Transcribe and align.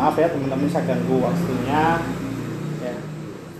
maaf 0.00 0.16
ya 0.16 0.32
teman-teman 0.32 0.64
saya 0.72 0.88
ganggu 0.88 1.20
waktunya. 1.20 2.00
Ya 2.80 2.94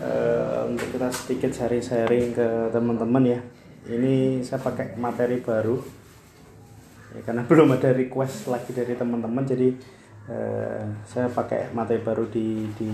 eh, 0.01 0.61
untuk 0.73 0.89
kita 0.89 1.13
sedikit 1.13 1.53
sharing-sharing 1.53 2.33
ke 2.33 2.49
teman-teman 2.73 3.37
ya. 3.37 3.41
Ini 3.85 4.41
saya 4.41 4.65
pakai 4.65 4.97
materi 4.97 5.45
baru. 5.45 5.77
Ya, 7.13 7.21
karena 7.29 7.45
belum 7.51 7.77
ada 7.77 7.93
request 7.93 8.49
lagi 8.49 8.73
dari 8.73 8.97
teman-teman 8.97 9.45
jadi 9.45 9.69
eh, 10.33 10.83
saya 11.05 11.29
pakai 11.29 11.77
materi 11.77 12.01
baru 12.01 12.25
di 12.33 12.65
di 12.73 12.89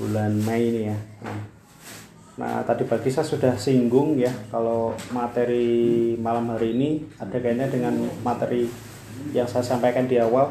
bulan 0.00 0.32
Mei 0.48 0.64
ini 0.72 0.82
ya. 0.88 0.98
Nah, 2.34 2.66
tadi 2.66 2.82
pagi 2.88 3.12
saya 3.12 3.22
sudah 3.22 3.54
singgung 3.54 4.16
ya 4.16 4.32
kalau 4.48 4.96
materi 5.12 6.16
malam 6.16 6.50
hari 6.56 6.72
ini 6.72 7.04
ada 7.20 7.36
kaitannya 7.36 7.68
dengan 7.70 7.94
materi 8.26 8.66
yang 9.30 9.46
saya 9.46 9.62
sampaikan 9.62 10.10
di 10.10 10.18
awal 10.18 10.50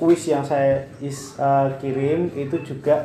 kuis 0.00 0.32
yang 0.32 0.40
saya 0.40 0.88
is, 1.04 1.36
uh, 1.36 1.76
kirim 1.76 2.32
itu 2.32 2.56
juga 2.64 3.04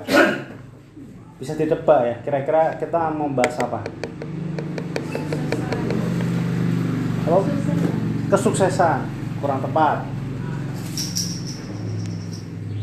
bisa 1.43 1.51
ditebak 1.59 2.01
ya. 2.07 2.15
Kira-kira 2.23 2.79
kita 2.79 3.11
mau 3.11 3.27
bahas 3.27 3.59
apa? 3.59 3.83
Halo? 7.27 7.43
kesuksesan 8.25 9.05
kurang 9.43 9.59
tepat. 9.59 10.07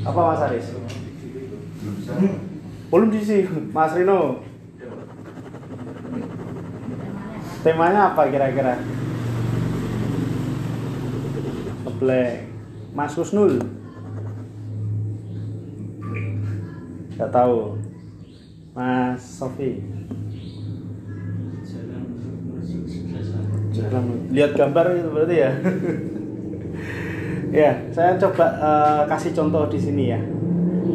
Apa 0.05 0.21
Mas 0.21 0.45
Aris? 0.45 0.67
belum 2.93 3.09
diisi 3.09 3.49
Mas 3.73 3.97
Rino. 3.97 4.45
Temanya 7.65 8.13
apa 8.13 8.29
kira-kira? 8.29 8.77
Black 11.97 12.45
Mas 12.93 13.15
Kusnul 13.17 13.82
Gak 17.17 17.31
tahu. 17.33 17.77
Mas 18.73 19.21
Sofi. 19.21 19.85
Jalan. 23.73 24.05
Lihat 24.33 24.53
gambar 24.57 24.85
itu 24.97 25.09
berarti 25.13 25.37
ya? 25.37 25.53
Ya 27.53 27.77
saya 27.93 28.17
coba 28.17 28.49
uh, 28.65 29.03
kasih 29.13 29.37
contoh 29.37 29.69
di 29.69 29.77
sini 29.77 30.09
ya. 30.09 30.17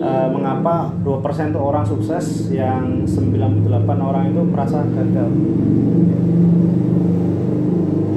Uh, 0.01 0.25
mengapa 0.33 0.89
2% 1.05 1.53
itu 1.53 1.61
orang 1.61 1.85
sukses 1.85 2.49
yang 2.49 3.05
98 3.05 3.85
orang 3.85 4.33
itu 4.33 4.41
merasa 4.41 4.81
gagal? 4.81 5.29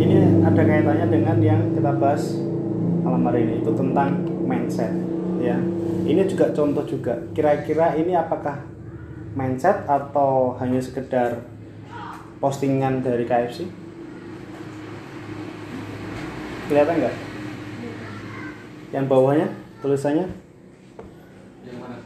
Ini 0.00 0.40
ada 0.40 0.62
kaitannya 0.64 1.06
dengan 1.12 1.36
yang 1.44 1.60
kita 1.76 1.92
bahas 2.00 2.40
malam 3.04 3.28
hari 3.28 3.44
ini 3.44 3.54
itu 3.60 3.70
tentang 3.76 4.24
mindset 4.48 4.88
ya 5.40 5.60
ini 6.10 6.26
juga 6.26 6.50
contoh 6.50 6.82
juga. 6.82 7.14
Kira-kira 7.30 7.94
ini 7.94 8.18
apakah 8.18 8.58
mindset 9.38 9.86
atau 9.86 10.58
hanya 10.58 10.82
sekedar 10.82 11.46
postingan 12.42 13.04
dari 13.04 13.22
KFC 13.24 13.70
kelihatan 16.66 17.02
nggak? 17.02 17.16
Yang 18.90 19.04
bawahnya 19.06 19.46
tulisannya? 19.78 20.26
Yang 21.62 21.76
mana? 21.78 21.98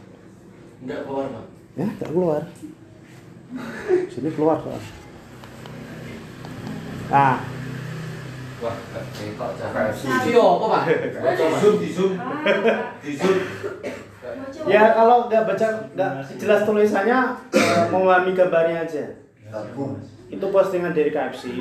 Enggak 0.85 1.01
keluar, 1.09 1.27
Pak. 1.33 1.45
ya 1.75 1.87
nggak 1.89 2.11
keluar. 2.13 2.43
Sini 4.13 4.31
keluar 4.33 4.59
soal 4.61 4.81
nah 7.13 7.39
Wah, 8.65 8.73
ketok 8.97 9.51
cara 9.61 9.93
apa, 9.93 10.65
Pak? 10.73 10.83
Di 10.89 11.45
zoom, 11.61 11.75
di 11.85 11.91
zoom, 11.93 12.13
di 13.05 13.13
zoom. 13.13 13.37
ya 14.65 14.97
kalau 14.97 15.29
nggak 15.29 15.45
baca 15.45 15.69
nggak 15.93 16.13
jelas 16.41 16.65
tulisannya 16.65 17.19
eh, 17.53 17.85
memahami 17.93 18.33
gambarnya 18.33 18.89
aja. 18.89 19.05
Itu 20.33 20.49
postingan 20.49 20.97
dari 20.97 21.13
KFC 21.13 21.61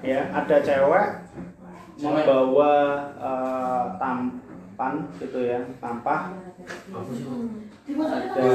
ya 0.00 0.32
ada 0.32 0.56
cewek 0.64 1.08
membawa 2.00 2.72
eh, 3.20 3.84
tampan 4.00 5.04
gitu 5.20 5.38
ya 5.44 5.60
tampah. 5.84 6.32
Ada 7.92 8.48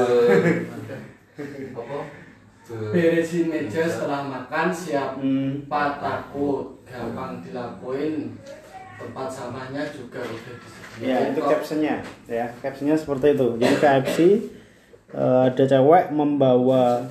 Apa? 1.78 1.98
Beresin 2.68 3.48
meja 3.48 3.88
setelah 3.88 4.28
makan, 4.28 4.68
siap. 4.68 5.16
Hmm, 5.16 5.64
Pak 5.64 6.04
takut, 6.04 6.76
gampang 6.84 7.40
dilakuin 7.40 8.36
tempat 8.98 9.28
sampahnya 9.30 9.82
juga 9.94 10.20
udah 10.20 10.54
disediain 10.58 11.06
ya 11.06 11.16
itu 11.30 11.40
captionnya. 11.40 11.96
Ya 12.26 12.46
captionnya 12.60 12.96
seperti 12.98 13.38
itu. 13.38 13.46
Jadi 13.56 13.74
KFC 13.78 14.18
eh, 15.14 15.40
ada 15.48 15.64
cewek 15.64 16.10
membawa 16.10 17.06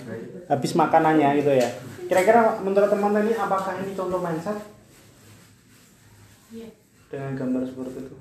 habis 0.51 0.71
makanannya 0.75 1.39
gitu 1.39 1.51
ya. 1.55 1.69
Kira-kira 2.07 2.59
menurut 2.61 2.91
teman-teman 2.91 3.27
ini 3.27 3.33
apakah 3.35 3.73
ini 3.81 3.91
contoh 3.95 4.19
mindset? 4.19 4.59
Dengan 7.07 7.31
gambar 7.39 7.63
seperti 7.63 7.97
itu. 8.03 8.15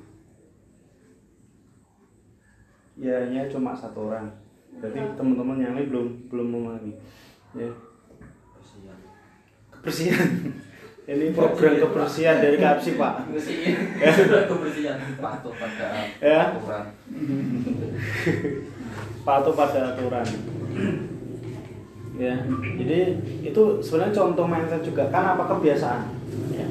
Ya 2.96 3.26
hanya 3.26 3.50
cuma 3.50 3.74
satu 3.74 4.08
orang. 4.08 4.30
Berarti 4.78 5.00
teman-teman 5.18 5.58
yang 5.58 5.74
lain 5.74 5.90
belum 5.90 6.08
belum 6.30 6.48
memahami 6.54 6.92
ya 7.56 7.72
kebersihan 9.72 10.28
ini 11.12 11.30
program 11.30 11.78
kebersihan 11.78 12.42
dari 12.42 12.58
KFC 12.58 12.98
pak. 12.98 13.30
Kebersihan. 13.30 14.98
Patuh 15.22 15.54
pada 15.54 15.86
Ya. 16.18 16.50
aturan. 16.50 16.84
patuh 19.26 19.54
pada 19.58 19.90
aturan 19.90 20.26
ya 22.16 22.34
jadi 22.78 22.98
itu 23.42 23.62
sebenarnya 23.82 24.14
contoh 24.14 24.46
mindset 24.46 24.86
juga 24.86 25.10
kan 25.10 25.34
apa 25.34 25.50
kebiasaan 25.50 26.06
ya. 26.54 26.66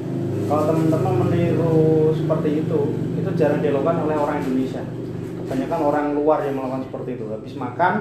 kalau 0.48 0.72
teman-teman 0.72 1.14
meniru 1.28 2.10
seperti 2.16 2.64
itu 2.64 2.80
itu 3.20 3.30
jarang 3.36 3.60
dilakukan 3.60 4.08
oleh 4.08 4.16
orang 4.16 4.40
Indonesia 4.40 4.82
kebanyakan 5.44 5.80
orang 5.84 6.06
luar 6.16 6.38
yang 6.48 6.56
melakukan 6.58 6.88
seperti 6.88 7.20
itu 7.20 7.24
habis 7.30 7.54
makan 7.54 7.94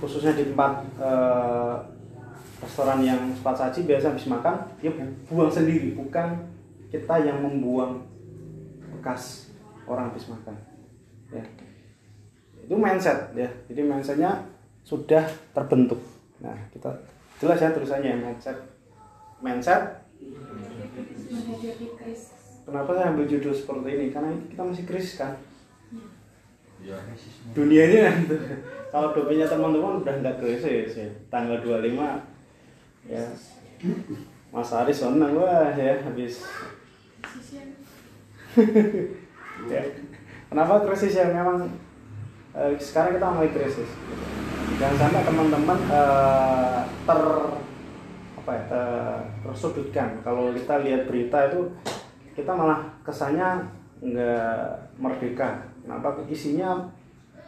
khususnya 0.00 0.32
di 0.32 0.48
tempat 0.48 0.80
eh, 0.96 1.76
restoran 2.64 3.00
yang 3.04 3.20
cepat 3.36 3.54
saji 3.56 3.80
biasa 3.84 4.12
habis 4.12 4.26
makan 4.26 4.56
dia 4.80 4.90
buang 5.28 5.52
sendiri. 5.52 5.92
Bukan 5.94 6.48
kita 6.88 7.14
yang 7.22 7.44
membuang 7.44 8.02
bekas 8.98 9.52
orang 9.84 10.10
habis 10.10 10.26
makan. 10.26 10.56
Ya. 11.30 11.44
Itu 12.64 12.74
mindset 12.74 13.32
ya. 13.36 13.48
Jadi 13.68 13.80
mindsetnya 13.84 14.48
sudah 14.82 15.24
terbentuk. 15.52 16.00
Nah 16.40 16.56
kita 16.72 16.90
jelas 17.38 17.60
ya 17.60 17.70
tulisannya 17.72 18.16
mindset. 18.16 18.56
Mindset. 19.44 20.04
Kenapa 22.60 22.90
saya 22.92 23.10
ambil 23.12 23.26
judul 23.26 23.52
seperti 23.56 23.88
ini? 23.96 24.06
Karena 24.12 24.30
kita 24.48 24.62
masih 24.62 24.84
krisis 24.84 25.16
kan 25.16 25.32
Ya. 26.80 26.96
dunianya 27.52 28.08
kalau 28.88 29.12
dopinya 29.12 29.44
teman-teman 29.44 30.00
udah 30.00 30.14
nggak 30.24 30.36
krisis 30.40 30.96
ya 30.96 31.08
tanggal 31.28 31.60
25 31.60 31.92
ya. 33.04 33.24
Mas 34.50 34.70
Aris 34.74 34.98
senang 34.98 35.36
wah 35.38 35.70
ya 35.76 36.00
habis. 36.02 36.42
Ya. 39.68 39.84
kenapa 40.48 40.88
krisis 40.88 41.20
ya 41.20 41.28
memang 41.28 41.68
eh, 42.56 42.72
sekarang 42.80 43.20
kita 43.20 43.28
mulai 43.28 43.52
krisis? 43.52 43.92
Jangan 44.80 44.96
sampai 44.96 45.22
teman-teman 45.22 45.78
eh, 45.84 46.80
ter 47.04 47.20
apa 48.40 48.50
ya 48.56 48.62
ter- 48.72 49.24
tersudutkan. 49.44 50.16
Kalau 50.24 50.50
kita 50.56 50.80
lihat 50.80 51.04
berita 51.06 51.52
itu 51.52 51.60
kita 52.32 52.56
malah 52.56 52.88
kesannya 53.04 53.68
nggak 54.00 54.64
merdeka 54.96 55.69
kenapa? 55.84 56.22
Isinya 56.28 56.88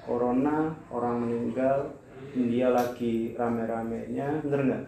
corona 0.02 0.74
orang 0.90 1.22
meninggal 1.22 1.94
India 2.34 2.72
lagi 2.72 3.34
rame-ramenya. 3.38 4.42
Bener 4.42 4.60
nggak? 4.66 4.84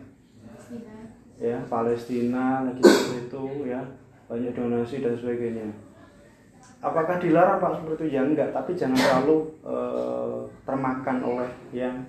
Ya 1.39 1.59
Palestina 1.67 2.63
lagi 2.65 2.83
seperti 2.83 3.31
itu 3.31 3.45
ya. 3.69 3.83
Banyak 4.31 4.53
donasi 4.57 5.05
dan 5.05 5.15
sebagainya. 5.19 5.69
Apakah 6.81 7.17
dilarang 7.21 7.61
pak 7.61 7.81
seperti 7.81 8.09
itu? 8.09 8.17
Ya 8.17 8.23
enggak 8.25 8.53
tapi 8.53 8.77
jangan 8.77 8.97
terlalu 8.97 9.39
eh, 9.65 10.39
termakan 10.65 11.19
oleh 11.25 11.51
yang 11.73 12.05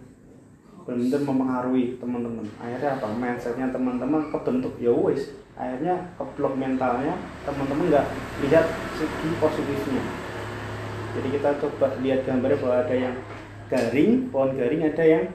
benar-benar 0.86 1.22
mempengaruhi 1.26 1.98
teman-teman. 1.98 2.46
Akhirnya 2.62 2.90
apa? 3.02 3.08
Mindsetnya 3.18 3.68
teman-teman 3.74 4.30
kebentuk. 4.30 4.74
Ya 4.78 4.94
wis. 4.94 5.34
Akhirnya 5.56 5.96
keblok 6.20 6.60
mentalnya 6.60 7.16
teman-teman 7.48 7.88
nggak 7.88 8.08
lihat 8.44 8.68
segi 9.00 9.30
positifnya 9.40 10.25
jadi 11.16 11.28
kita 11.40 11.50
coba 11.64 11.88
lihat 12.04 12.28
gambarnya 12.28 12.60
bahwa 12.60 12.76
ada 12.84 12.96
yang 12.96 13.16
garing 13.72 14.12
pohon 14.30 14.52
garing 14.60 14.82
ada 14.84 15.04
yang 15.04 15.26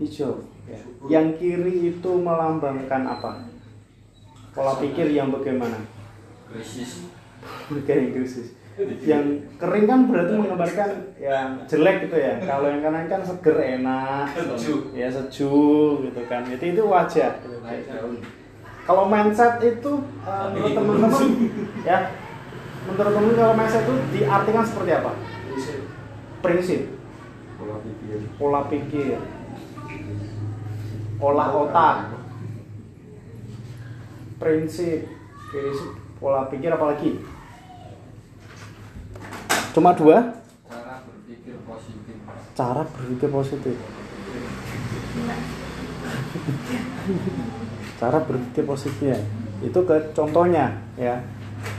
hijau 0.00 0.48
ya. 0.66 0.80
yang 1.06 1.26
kiri 1.36 1.94
itu 1.94 2.10
melambangkan 2.16 3.02
apa 3.04 3.46
pola 4.56 4.76
pikir 4.80 5.12
yang 5.12 5.28
bagaimana 5.32 5.84
Krisis. 6.52 7.08
Kayak 7.88 8.12
krisis. 8.12 8.52
yang 9.04 9.40
kering 9.56 9.84
kan 9.88 10.04
berarti 10.08 10.32
menggambarkan 10.36 10.90
yang 11.16 11.64
jelek 11.64 12.08
gitu 12.08 12.16
ya 12.20 12.40
kalau 12.44 12.68
yang 12.68 12.80
kanan 12.84 13.08
kan 13.08 13.20
seger 13.24 13.56
enak 13.56 14.32
Sejuk. 14.32 14.92
ya 14.92 15.08
sejuk 15.08 16.08
gitu 16.08 16.20
kan 16.28 16.44
itu 16.48 16.76
itu 16.76 16.82
wajar 16.84 17.40
gitu. 17.44 17.60
Kalau 18.82 19.06
mindset 19.06 19.62
itu 19.62 19.92
menurut 20.26 20.72
teman-teman 20.74 21.24
ya 21.88 21.98
menurut 22.82 23.12
teman 23.14 23.34
kalau 23.38 23.54
mindset 23.54 23.86
itu 23.86 23.94
diartikan 24.18 24.64
seperti 24.66 24.90
apa? 24.90 25.12
Prinsip. 26.42 26.80
Pola 27.54 27.76
pikir. 27.78 28.18
Pola 28.34 28.60
pikir. 28.66 29.18
Pola 31.22 31.46
otak. 31.54 31.96
Prinsip. 34.42 35.06
Prinsip. 35.54 35.90
Pola 36.18 36.50
pikir 36.50 36.74
apalagi? 36.74 37.22
Cuma 39.72 39.94
dua? 39.94 40.42
Cara 40.66 40.98
berpikir 41.06 41.56
positif. 41.62 42.16
cara 42.58 42.82
berpikir 42.84 43.28
positif. 43.30 43.76
Cara 48.02 48.18
berpikir 48.20 48.64
positifnya. 48.66 49.18
Itu 49.62 49.86
ke 49.86 50.10
contohnya 50.12 50.82
ya 50.98 51.22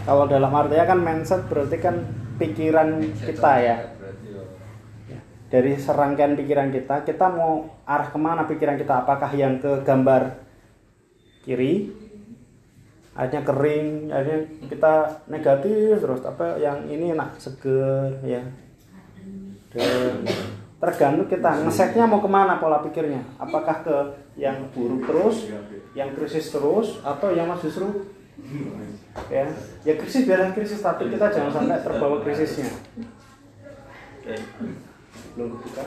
kalau 0.03 0.27
dalam 0.27 0.51
artinya 0.51 0.85
kan 0.88 1.00
mindset 1.00 1.47
berarti 1.47 1.77
kan 1.80 1.95
pikiran 2.35 3.00
kita 3.24 3.51
ya. 3.59 3.77
Ya. 3.80 3.80
Ya, 5.07 5.19
dari 5.47 5.80
serangkaian 5.80 6.35
pikiran 6.35 6.69
kita 6.75 7.07
kita 7.07 7.25
mau 7.31 7.71
arah 7.88 8.12
ke 8.12 8.19
mana 8.19 8.44
pikiran 8.44 8.75
kita? 8.75 9.07
Apakah 9.07 9.31
yang 9.31 9.63
ke 9.63 9.83
gambar 9.88 10.44
kiri 11.44 12.03
akhirnya 13.13 13.45
kering 13.45 14.09
akhirnya 14.09 14.39
kita 14.74 14.94
negatif 15.30 16.01
terus 16.01 16.25
apa 16.25 16.57
yang 16.57 16.89
ini 16.89 17.13
enak 17.13 17.38
seger 17.38 18.19
ya. 18.25 18.41
Dan 19.74 20.25
tergantung 20.77 21.30
kita 21.31 21.63
ngesetnya 21.63 22.06
mau 22.06 22.19
ke 22.19 22.30
mana 22.30 22.59
pola 22.59 22.81
pikirnya? 22.83 23.24
Apakah 23.39 23.85
ke 23.85 23.97
yang 24.35 24.68
buruk 24.74 25.06
terus 25.06 25.47
yang 25.94 26.12
krisis 26.18 26.50
terus 26.50 26.97
atau 27.06 27.30
yang 27.31 27.45
mas 27.45 27.62
justru 27.62 28.09
ya. 29.30 29.45
Ya 29.83 29.94
krisis 30.00 30.25
biarlah 30.25 30.51
krisis 30.54 30.81
tapi 30.81 31.10
kita 31.12 31.30
jangan 31.30 31.51
sampai 31.51 31.83
terbawa 31.83 32.18
krisisnya. 32.21 32.69
Oke. 34.24 34.36
belum 35.33 35.50
kebuka. 35.57 35.83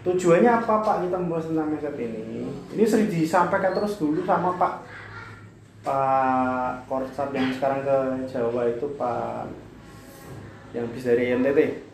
Tujuannya 0.00 0.50
apa 0.64 0.74
pak? 0.80 0.96
Kita 1.04 1.16
membahas 1.20 1.50
tentang 1.50 1.68
mindset 1.68 1.96
ini. 2.00 2.48
Ini 2.72 2.84
sering 2.86 3.10
disampaikan 3.10 3.76
terus 3.76 3.98
dulu 4.00 4.24
sama 4.24 4.56
pak 4.56 4.86
pak 5.80 6.84
Korsat 6.84 7.32
yang 7.32 7.48
sekarang 7.56 7.80
ke 7.80 7.96
Jawa 8.28 8.68
itu 8.68 8.84
pak 9.00 9.48
yang 10.76 10.84
habis 10.86 11.08
dari 11.08 11.32
NTT 11.34 11.88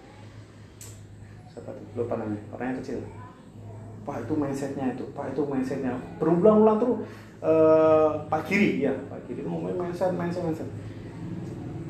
siapa 1.57 1.73
tuh 1.73 1.87
lupa 1.97 2.21
namanya. 2.21 2.45
Orangnya 2.53 2.85
kecil. 2.85 3.01
Pak 4.05 4.29
itu 4.29 4.35
mindsetnya 4.37 4.93
itu. 4.93 5.05
Pak 5.17 5.33
itu 5.33 5.43
mindsetnya. 5.49 5.97
Berulang-ulang 6.21 6.77
terus 6.79 6.99
eh, 7.41 8.11
Pak 8.29 8.41
Giri. 8.45 8.85
Ya 8.85 8.93
Pak 9.09 9.16
Giri 9.27 9.43
ngomongin 9.43 9.77
mindset 9.79 10.15
mindset 10.15 10.43
mindset 10.47 10.69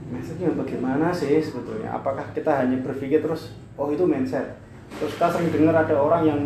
mindsetnya 0.08 0.54
bagaimana 0.56 1.12
sih 1.12 1.42
sebetulnya? 1.42 1.92
Apakah 1.92 2.32
kita 2.32 2.48
hanya 2.64 2.80
berpikir 2.80 3.20
terus 3.20 3.52
oh 3.76 3.92
itu 3.92 4.08
mindset 4.08 4.56
terus 4.96 5.18
kita 5.18 5.28
sering 5.28 5.50
dengar 5.50 5.74
ada 5.76 5.94
orang 5.98 6.22
yang 6.24 6.40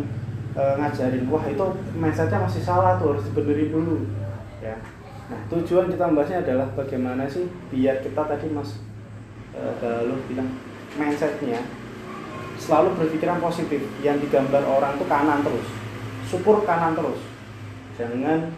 eh, 0.57 0.73
ngajarin 0.81 1.29
wah 1.31 1.45
itu 1.47 1.65
mindsetnya 1.95 2.43
masih 2.43 2.61
salah 2.61 2.99
tuh 2.99 3.15
harus 3.15 3.23
dibenerin 3.31 3.71
dulu. 3.71 4.03
Ya. 4.59 4.75
Nah 5.31 5.39
tujuan 5.47 5.87
kita 5.87 6.11
membahasnya 6.11 6.43
adalah 6.43 6.67
bagaimana 6.75 7.23
sih 7.29 7.47
biar 7.71 8.03
kita 8.03 8.21
tadi 8.27 8.51
mas 8.51 8.81
eh, 9.55 9.73
Galuh 9.79 10.19
bilang 10.27 10.49
mindsetnya 10.99 11.63
selalu 12.61 12.93
berpikiran 12.93 13.41
positif 13.41 13.81
yang 14.05 14.21
digambar 14.21 14.61
orang 14.67 14.99
tuh 14.99 15.07
kanan 15.09 15.41
terus. 15.41 15.65
Support 16.29 16.67
kanan 16.69 16.93
terus. 16.93 17.21
Jangan 17.97 18.53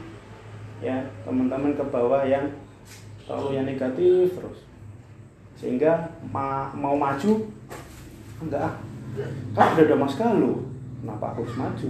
ya 0.83 0.99
teman-teman 1.23 1.71
ke 1.71 1.83
bawah 1.87 2.27
yang 2.27 2.51
terlalu 3.23 3.55
yang 3.55 3.65
negatif 3.65 4.35
terus. 4.35 4.67
Sehingga 5.55 6.11
ma- 6.27 6.75
mau 6.75 6.99
maju 6.99 7.47
enggak 8.43 8.67
ah. 8.67 8.75
Kan 9.55 9.79
udah 9.79 9.85
ada 9.87 9.95
mas 9.95 10.19
Galuh. 10.19 10.59
Kenapa 10.99 11.31
harus 11.31 11.55
maju? 11.55 11.89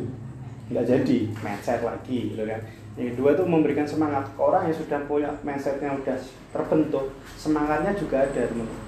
Nggak 0.70 0.86
jadi 0.86 1.18
mindset 1.42 1.82
lagi 1.82 2.38
gitu 2.38 2.46
kan. 2.46 2.62
Yang 2.94 3.18
kedua 3.18 3.34
itu 3.34 3.44
memberikan 3.50 3.88
semangat 3.90 4.30
ke 4.30 4.38
orang 4.38 4.70
yang 4.70 4.78
sudah 4.78 5.00
punya 5.10 5.34
mindsetnya 5.42 5.90
udah 5.98 6.18
terbentuk 6.54 7.18
semangatnya 7.34 7.98
juga 7.98 8.22
ada 8.22 8.46
teman-teman. 8.46 8.86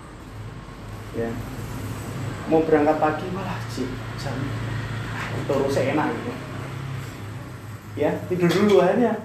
Ya. 1.17 1.29
Mau 2.45 2.61
berangkat 2.61 3.01
pagi 3.01 3.25
malah 3.33 3.57
cik 3.73 3.89
jam 4.21 4.37
terus 5.49 5.77
enak 5.81 6.13
gitu. 6.13 6.33
Ya 7.97 8.11
tidur 8.29 8.51
dulu 8.53 8.85
aja 8.85 9.24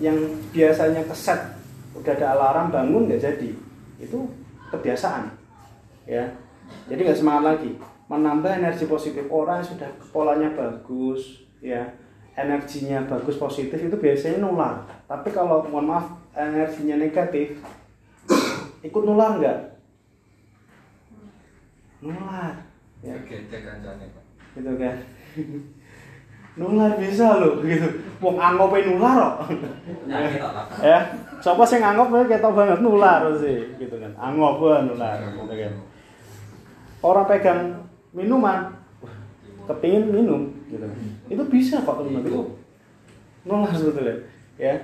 yang 0.00 0.16
biasanya 0.54 1.04
keset 1.04 1.40
udah 1.92 2.12
ada 2.16 2.26
alarm 2.36 2.72
bangun 2.72 3.08
nggak 3.10 3.20
jadi. 3.20 3.50
Itu 4.00 4.30
kebiasaan 4.72 5.28
ya. 6.08 6.24
Jadi 6.88 7.00
nggak 7.04 7.18
semangat 7.18 7.44
lagi. 7.56 7.70
Menambah 8.08 8.60
energi 8.60 8.84
positif 8.88 9.24
orang 9.28 9.60
yang 9.60 9.68
sudah 9.68 9.90
polanya 10.12 10.48
bagus 10.52 11.44
ya. 11.60 11.84
Energinya 12.32 13.04
bagus 13.04 13.36
positif 13.36 13.76
itu 13.76 13.96
biasanya 14.00 14.40
nular. 14.40 14.88
Tapi 15.04 15.28
kalau 15.36 15.68
mohon 15.68 15.92
maaf 15.92 16.06
energinya 16.32 16.96
negatif 16.96 17.60
ikut 18.88 19.02
nular 19.04 19.36
nggak? 19.36 19.58
Nular 22.00 22.56
ya. 23.04 23.16
Gitu 24.52 24.72
kan 24.76 24.96
nular 26.56 27.00
bisa 27.00 27.40
loh 27.40 27.64
gitu. 27.64 27.88
Wong 28.20 28.36
angope 28.36 28.84
nular 28.84 29.16
kok. 29.16 29.36
Tak 30.06 30.52
lah. 30.52 30.66
ya 30.84 30.98
siapa 31.40 31.62
sih 31.64 31.80
ngangop 31.80 32.12
kita 32.28 32.48
banget 32.52 32.78
nular 32.84 33.24
sih 33.40 33.72
gitu 33.80 33.96
kan. 33.96 34.12
Angop 34.20 34.60
wah 34.60 34.84
nular 34.84 35.16
gitu 35.32 35.48
kan. 35.48 35.72
Orang 37.02 37.26
pegang 37.26 37.60
minuman 38.12 38.76
kepingin 39.64 40.12
minum 40.12 40.52
gitu. 40.68 40.84
Kan 40.84 41.00
itu 41.32 41.42
bisa 41.48 41.80
kok 41.80 42.04
teman 42.04 42.20
itu 42.20 42.44
nular 43.48 43.72
sebetulnya 43.72 44.16
ya. 44.60 44.76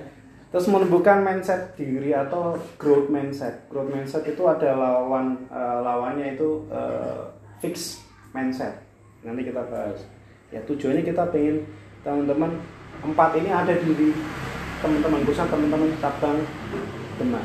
Terus 0.49 0.65
menumbuhkan 0.65 1.21
mindset 1.21 1.77
diri 1.77 2.09
atau 2.09 2.57
growth 2.81 3.13
mindset. 3.13 3.69
Growth 3.69 3.93
mindset 3.93 4.25
itu 4.25 4.41
ada 4.49 4.73
lawan 4.73 5.45
eh, 5.45 5.79
lawannya 5.85 6.33
itu 6.33 6.65
eh, 6.73 7.29
fix 7.61 8.01
mindset. 8.33 8.81
Nanti 9.21 9.45
kita 9.45 9.61
bahas 9.69 10.01
ya 10.49 10.59
tujuannya 10.65 11.05
kita 11.05 11.29
pengen 11.29 11.61
teman-teman 12.01 12.57
empat 13.05 13.37
ini 13.37 13.49
ada 13.53 13.73
di 13.77 14.09
teman-teman 14.81 15.21
pusat 15.27 15.47
teman-teman 15.51 15.89
cabang 16.01 16.39
Demak. 17.19 17.43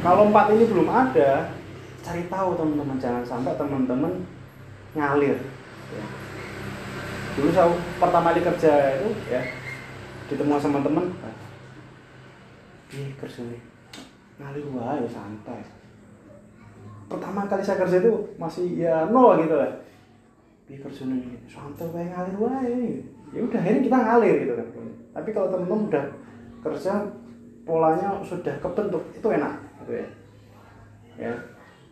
Kalau 0.00 0.32
empat 0.32 0.56
ini 0.56 0.64
belum 0.64 0.88
ada 0.88 1.52
cari 2.00 2.24
tahu 2.26 2.56
teman-teman 2.56 2.96
jangan 2.96 3.22
sampai 3.22 3.52
teman-teman 3.54 4.24
ngalir. 4.96 5.38
Ya. 5.92 6.04
dulu 7.32 7.48
saya 7.52 7.68
pertama 7.96 8.32
kali 8.32 8.44
kerja 8.44 9.00
itu 9.00 9.08
ya 9.28 9.40
ketemu 10.28 10.56
sama 10.60 10.84
teman 10.84 11.12
Ih, 12.92 13.12
kerja 13.16 13.40
ngalir 14.40 14.64
wae 14.72 15.04
santai. 15.08 15.60
Pertama 17.08 17.44
kali 17.44 17.60
saya 17.60 17.80
kerja 17.84 18.00
itu 18.00 18.12
masih 18.40 18.80
ya 18.80 19.04
nol 19.08 19.36
gitu 19.44 19.56
lah 19.56 19.68
Ih, 20.72 20.80
kerja 20.80 21.04
nih 21.04 21.20
santai 21.44 21.84
wae 21.92 22.08
ngalir 22.08 22.36
wae. 22.40 23.04
Ya 23.36 23.44
udah 23.44 23.60
akhirnya 23.60 23.84
kita 23.84 23.98
ngalir 24.00 24.34
gitu 24.40 24.54
kan. 24.56 24.68
Tapi 25.12 25.28
kalau 25.36 25.48
teman-teman 25.52 25.92
udah 25.92 26.04
kerja 26.64 26.92
polanya 27.68 28.08
sudah 28.24 28.56
kebentuk 28.56 29.04
itu 29.12 29.28
enak 29.28 29.54
gitu 29.84 29.92
ya. 30.00 30.08
Ya. 31.20 31.34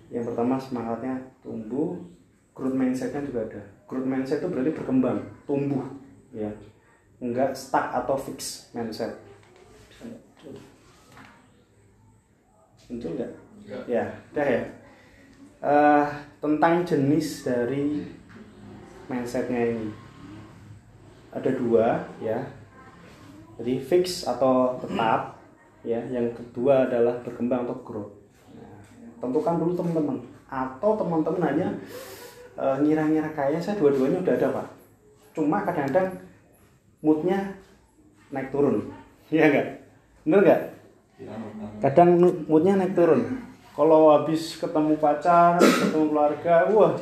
Yang 0.08 0.32
pertama 0.32 0.56
semangatnya 0.56 1.20
tumbuh. 1.44 2.00
Growth 2.56 2.76
mindsetnya 2.76 3.20
juga 3.25 3.44
ada. 3.52 3.62
Growth 3.84 4.08
mindset 4.08 4.40
itu 4.40 4.49
berarti 4.49 4.72
berkembang 4.72 5.28
tumbuh 5.44 5.84
ya. 6.32 6.49
Enggak 7.20 7.52
stuck 7.52 7.92
atau 7.92 8.16
fix 8.16 8.72
mindset. 8.72 9.12
Muncul 12.88 13.12
nggak? 13.12 13.32
Enggak. 13.60 13.82
ya 13.87 14.04
udah 14.32 14.46
ya. 14.49 14.62
Eh, 15.60 16.06
tentang 16.40 16.75
jenis 16.88 17.44
dari 17.44 18.02
mindsetnya 19.10 19.74
ini. 19.74 19.90
Ada 21.34 21.50
dua 21.58 22.06
ya. 22.22 22.38
Jadi 23.58 23.82
fix 23.82 24.22
atau 24.22 24.78
tetap 24.78 25.42
ya. 25.82 25.98
Yang 26.06 26.38
kedua 26.38 26.86
adalah 26.86 27.18
berkembang 27.26 27.66
atau 27.66 27.76
growth 27.82 28.14
Nah, 28.54 28.78
tentukan 29.18 29.58
dulu 29.58 29.72
teman-teman. 29.74 30.16
Atau 30.46 30.94
teman-teman 30.94 31.42
hanya 31.42 31.68
eh, 32.54 32.76
ngira-ngira 32.86 33.34
kayaknya 33.34 33.58
saya 33.58 33.82
dua-duanya 33.82 34.22
udah 34.22 34.34
ada 34.38 34.48
pak. 34.54 34.66
Cuma 35.34 35.66
kadang-kadang 35.66 36.14
moodnya 37.02 37.58
naik 38.30 38.54
turun. 38.54 38.86
Iya 39.30 39.46
enggak 39.46 39.68
bener 40.26 40.40
nggak? 40.42 40.62
Kadang 41.78 42.18
moodnya 42.50 42.74
naik 42.82 42.98
turun. 42.98 43.22
Kalau 43.78 44.10
habis 44.10 44.58
ketemu 44.58 44.98
pacar 44.98 45.54
ketemu 45.62 46.10
keluarga 46.10 46.66
wah 46.74 46.98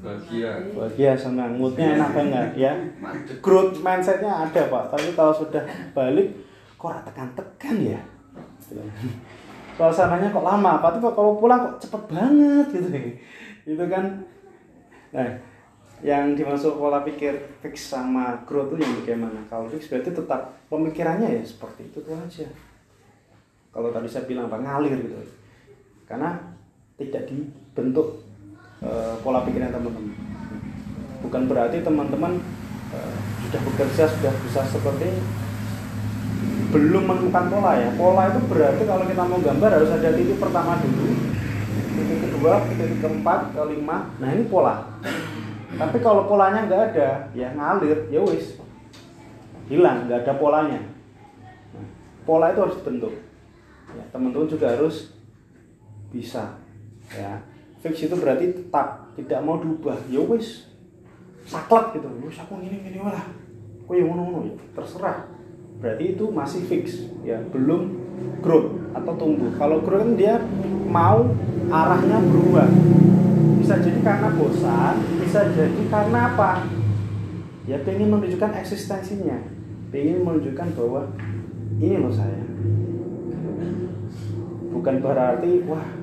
Bahagia. 0.00 0.56
bahagia 0.72 1.12
senang 1.12 1.60
moodnya 1.60 2.00
enak 2.00 2.10
banget 2.16 2.48
ya. 2.56 2.72
Growth 3.44 3.84
mindsetnya 3.84 4.32
ada 4.48 4.72
pak. 4.72 4.84
Tapi 4.88 5.12
kalau 5.12 5.32
sudah 5.36 5.60
balik 5.92 6.32
kok 6.80 7.04
tekan-tekan 7.04 7.76
ya? 7.76 8.00
Suasananya 9.76 10.32
kok 10.32 10.40
lama? 10.40 10.80
Tapi 10.80 11.04
kok 11.04 11.12
kalau 11.12 11.36
pulang 11.36 11.60
kok 11.68 11.84
cepet 11.84 12.02
banget 12.08 12.66
gitu. 12.72 12.88
Itu 13.76 13.84
kan 13.92 14.24
nah 15.12 15.28
yang 16.00 16.32
dimaksud 16.32 16.80
pola 16.80 17.04
pikir 17.04 17.36
fix 17.60 17.92
sama 17.92 18.40
growth 18.48 18.72
itu 18.72 18.88
yang 18.88 19.04
bagaimana? 19.04 19.40
Kalau 19.52 19.68
fix 19.68 19.92
berarti 19.92 20.16
tetap 20.16 20.56
pemikirannya 20.72 21.28
ya 21.28 21.44
seperti 21.44 21.92
itu 21.92 22.00
tuh 22.00 22.16
aja. 22.16 22.48
Kalau 23.68 23.92
tadi 23.92 24.08
saya 24.08 24.24
bilang 24.24 24.48
apa 24.48 24.64
ngalir 24.64 24.96
gitu. 24.96 25.20
Karena 26.08 26.40
tidak 26.96 27.28
dibentuk 27.28 28.29
eh, 28.84 29.14
pola 29.20 29.44
pikirnya 29.44 29.72
teman-teman. 29.72 30.12
Bukan 31.20 31.42
berarti 31.48 31.84
teman-teman 31.84 32.32
eh, 32.92 33.14
sudah 33.48 33.60
bekerja 33.66 34.04
sudah 34.08 34.32
bisa 34.44 34.60
seperti 34.68 35.08
belum 36.70 37.04
menemukan 37.04 37.44
pola 37.50 37.72
ya. 37.76 37.90
Pola 37.98 38.22
itu 38.30 38.40
berarti 38.46 38.82
kalau 38.86 39.04
kita 39.04 39.22
mau 39.26 39.40
gambar 39.42 39.70
harus 39.74 39.90
ada 39.90 40.08
titik 40.14 40.38
pertama 40.38 40.78
dulu 40.78 41.30
titik 42.00 42.18
kedua 42.30 42.52
titik 42.70 42.98
keempat 43.02 43.40
kelima. 43.52 44.08
Nah 44.22 44.28
ini 44.32 44.44
pola. 44.48 44.86
Tapi 45.70 45.96
kalau 46.02 46.26
polanya 46.26 46.66
nggak 46.66 46.82
ada 46.92 47.08
ya 47.36 47.52
ngalir 47.54 48.08
ya 48.08 48.20
wis. 48.24 48.56
Hilang 49.68 50.08
nggak 50.08 50.26
ada 50.26 50.32
polanya. 50.38 50.80
Pola 52.24 52.52
itu 52.54 52.60
harus 52.62 52.78
dibentuk. 52.80 53.14
Ya, 53.90 54.04
teman-teman 54.14 54.46
juga 54.46 54.70
harus 54.70 55.10
bisa 56.14 56.58
ya 57.10 57.42
fix 57.80 57.94
itu 58.04 58.14
berarti 58.16 58.52
tetap 58.52 59.12
tidak 59.16 59.40
mau 59.40 59.56
diubah. 59.60 59.96
Ya 60.12 60.20
wis 60.24 60.68
saklek 61.48 61.96
gitu. 61.96 62.08
Wis 62.24 62.36
aku 62.40 62.60
gini 62.60 62.84
gini 62.84 63.00
lah. 63.00 63.24
Kok 63.88 63.94
yang 63.96 64.12
ngono 64.12 64.22
ngono 64.28 64.38
ya 64.48 64.54
terserah. 64.76 65.26
Berarti 65.80 66.04
itu 66.12 66.24
masih 66.28 66.60
fix 66.68 67.08
ya 67.24 67.40
belum 67.50 67.96
growth 68.44 68.76
atau 68.92 69.12
tumbuh. 69.16 69.48
Kalau 69.56 69.80
growth 69.80 70.04
kan 70.04 70.12
dia 70.14 70.34
mau 70.86 71.24
arahnya 71.72 72.20
berubah. 72.20 72.68
Bisa 73.60 73.80
jadi 73.80 74.00
karena 74.02 74.28
bosan 74.34 74.94
bisa 75.20 75.46
jadi 75.54 75.82
karena 75.88 76.34
apa? 76.34 76.66
Ya 77.64 77.78
pengen 77.86 78.10
menunjukkan 78.10 78.50
eksistensinya. 78.60 79.40
Pengen 79.94 80.26
menunjukkan 80.26 80.74
bahwa 80.74 81.06
ini 81.78 81.96
loh 81.96 82.12
saya. 82.12 82.44
Bukan 84.70 84.96
berarti 85.02 85.62
wah 85.70 85.99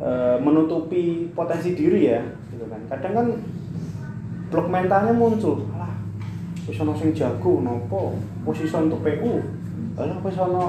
e, 0.00 0.10
menutupi 0.40 1.28
potensi 1.36 1.76
diri 1.76 2.08
ya 2.08 2.20
gitu 2.50 2.64
kan. 2.66 2.80
Kadang 2.88 3.12
kan 3.14 3.26
blok 4.50 4.66
mentalnya 4.72 5.12
muncul. 5.14 5.68
Alah 5.76 5.94
wis 6.66 6.80
ana 6.80 6.92
sing 6.96 7.12
jago 7.12 7.60
nopo? 7.60 8.16
Posisi 8.42 8.72
untuk 8.72 9.04
PU 9.04 9.44
alah 10.00 10.18
wis 10.24 10.40
ana 10.40 10.64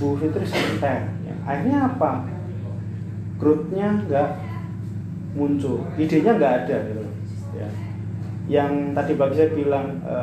Bu 0.00 0.16
Fitri 0.20 0.44
santai. 0.44 1.08
Ya, 1.24 1.34
akhirnya 1.48 1.78
apa? 1.88 2.26
Growth-nya 3.40 4.04
nggak 4.04 4.30
muncul. 5.38 5.86
Idenya 5.96 6.34
nggak 6.36 6.54
ada 6.64 6.76
gitu 6.90 7.04
ya. 7.56 7.68
Yang 8.48 8.72
tadi 8.96 9.12
bagi 9.16 9.34
saya 9.36 9.50
bilang 9.52 9.86
e, 10.02 10.16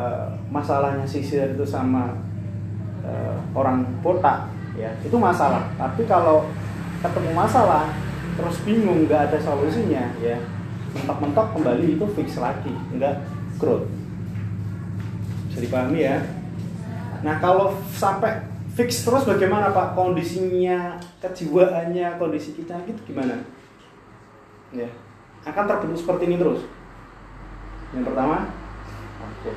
masalahnya 0.49 1.05
sisir 1.05 1.53
itu 1.55 1.65
sama 1.65 2.13
e, 3.01 3.11
orang 3.55 3.85
botak 4.05 4.49
ya. 4.77 4.91
Itu 5.01 5.17
masalah. 5.17 5.65
Tapi 5.79 6.05
kalau 6.05 6.45
ketemu 7.11 7.31
masalah 7.35 7.91
terus 8.35 8.57
bingung 8.67 9.05
nggak 9.05 9.31
ada 9.31 9.37
solusinya 9.41 10.11
ya. 10.19 10.37
Mentok-mentok 10.95 11.59
kembali 11.59 11.99
itu 11.99 12.05
fix 12.15 12.39
lagi 12.39 12.71
nggak 12.95 13.15
growth. 13.59 13.87
Bisa 15.51 15.59
dipahami 15.63 15.99
ya? 16.03 16.17
Nah 17.23 17.39
kalau 17.43 17.75
sampai 17.91 18.47
fix 18.75 19.03
terus 19.03 19.23
bagaimana 19.27 19.71
pak? 19.71 19.95
Kondisinya 19.95 20.99
kejiwaannya 21.23 22.19
kondisi 22.19 22.55
kita 22.55 22.75
gitu 22.87 23.13
gimana? 23.13 23.43
Ya 24.75 24.87
akan 25.45 25.63
terbentuk 25.69 25.97
seperti 26.01 26.23
ini 26.25 26.41
terus. 26.41 26.65
Yang 27.93 28.11
pertama 28.11 28.49
takut 29.21 29.55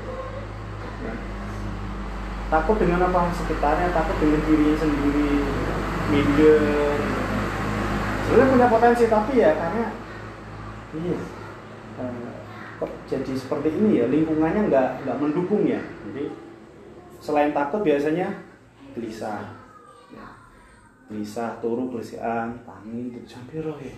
Ya. 0.98 1.14
takut 2.50 2.76
dengan 2.82 3.06
apa 3.06 3.30
sekitarnya 3.30 3.94
takut 3.94 4.18
dengan 4.18 4.42
dirinya 4.42 4.74
sendiri 4.74 5.30
minder 6.10 6.98
sebenarnya 8.28 8.52
punya 8.52 8.68
potensi 8.68 9.04
tapi 9.08 9.32
ya 9.40 9.50
karena 9.56 9.88
iya 11.00 11.18
eh, 11.96 12.32
kok 12.76 12.92
jadi 13.08 13.32
seperti 13.32 13.68
ini 13.72 14.04
ya 14.04 14.06
lingkungannya 14.12 14.68
nggak 14.68 14.88
nggak 15.08 15.16
mendukung 15.16 15.64
ya 15.64 15.80
jadi 15.80 16.28
selain 17.24 17.56
takut 17.56 17.80
biasanya 17.80 18.28
gelisah 18.92 19.48
ya. 20.12 20.28
gelisah 21.08 21.56
turu 21.64 21.88
gelisihan 21.88 22.52
tangi 22.68 23.16
itu 23.16 23.24
sampai 23.24 23.64
roh 23.64 23.80
ya 23.80 23.96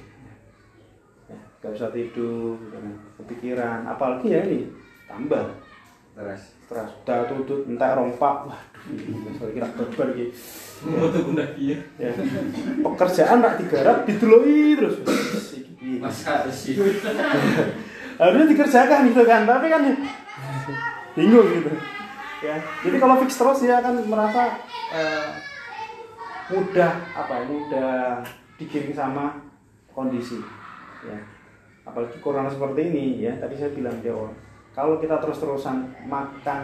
ya 1.26 1.40
nggak 1.58 1.72
bisa 1.75 1.90
tidur 1.90 2.54
kan. 2.70 2.87
kepikiran 3.18 3.82
apalagi 3.90 4.30
ya 4.30 4.46
ini 4.46 4.70
tambah 5.10 5.42
Stres. 6.10 6.42
stres 6.68 6.90
udah 7.02 7.26
tutut 7.26 7.66
entah 7.66 7.99
rompak 7.99 8.46
waduh 8.46 8.70
kira 9.52 9.68
gitu 10.16 10.32
Mau 10.80 11.12
tuh 11.12 11.20
guna 11.28 11.44
dia. 11.52 11.76
ya. 12.00 12.08
Pekerjaan 12.80 13.44
rak 13.44 13.60
digarap 13.60 14.08
dideloi 14.08 14.80
terus. 14.80 14.96
Masa 16.00 16.49
sih. 16.49 16.80
harusnya 18.20 18.52
dikerjakan 18.52 19.08
gitu 19.08 19.25
kan 19.25 19.49
tapi 19.49 19.72
kan 19.72 19.80
bingung 21.16 21.49
gitu. 21.52 21.72
Ya. 22.40 22.56
Jadi 22.84 22.96
kalau 22.96 23.20
fix 23.20 23.37
terus 23.37 23.60
dia 23.64 23.80
akan 23.80 24.04
merasa 24.08 24.60
eh, 24.92 25.28
mudah 26.52 26.92
apa 27.16 27.32
ya 27.32 27.44
mudah 27.49 27.92
digiring 28.60 28.96
sama 28.96 29.40
kondisi. 29.92 30.40
Ya. 31.04 31.16
Apalagi 31.84 32.20
corona 32.20 32.49
seperti 32.52 32.92
ini 32.92 33.25
ya 33.25 33.37
tadi 33.40 33.56
saya 33.56 33.72
bilang 33.72 34.00
di 34.04 34.08
awal. 34.12 34.32
Kalau 34.76 35.00
kita 35.00 35.20
terus-terusan 35.20 36.08
makan 36.08 36.62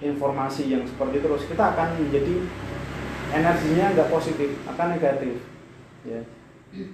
informasi 0.00 0.68
yang 0.68 0.84
seperti 0.84 1.24
terus 1.24 1.48
kita 1.48 1.72
akan 1.72 1.96
menjadi 1.96 2.44
energinya 3.32 3.84
nggak 3.96 4.10
positif 4.12 4.50
akan 4.68 4.86
negatif. 4.96 5.34
Ya. 6.04 6.20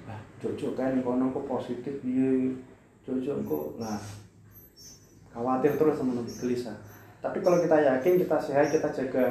Ah, 0.07 0.21
Jojo 0.39 0.79
kan 0.79 1.03
kono 1.03 1.35
kok 1.35 1.47
positif 1.51 1.99
dia 2.07 2.55
Jojo 3.03 3.43
kok 3.43 3.67
nah 3.83 3.99
khawatir 5.35 5.75
terus 5.75 5.99
teman-teman 5.99 6.31
gelisah. 6.31 6.79
Tapi 7.19 7.43
kalau 7.43 7.59
kita 7.59 7.79
yakin 7.83 8.15
kita 8.23 8.37
sehat 8.39 8.71
kita 8.71 8.89
jaga 8.95 9.25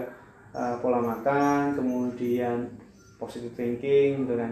uh, 0.52 0.76
pola 0.84 1.00
makan 1.00 1.80
kemudian 1.80 2.68
positive 3.16 3.56
thinking 3.56 4.28
gitu 4.28 4.36
kan. 4.36 4.52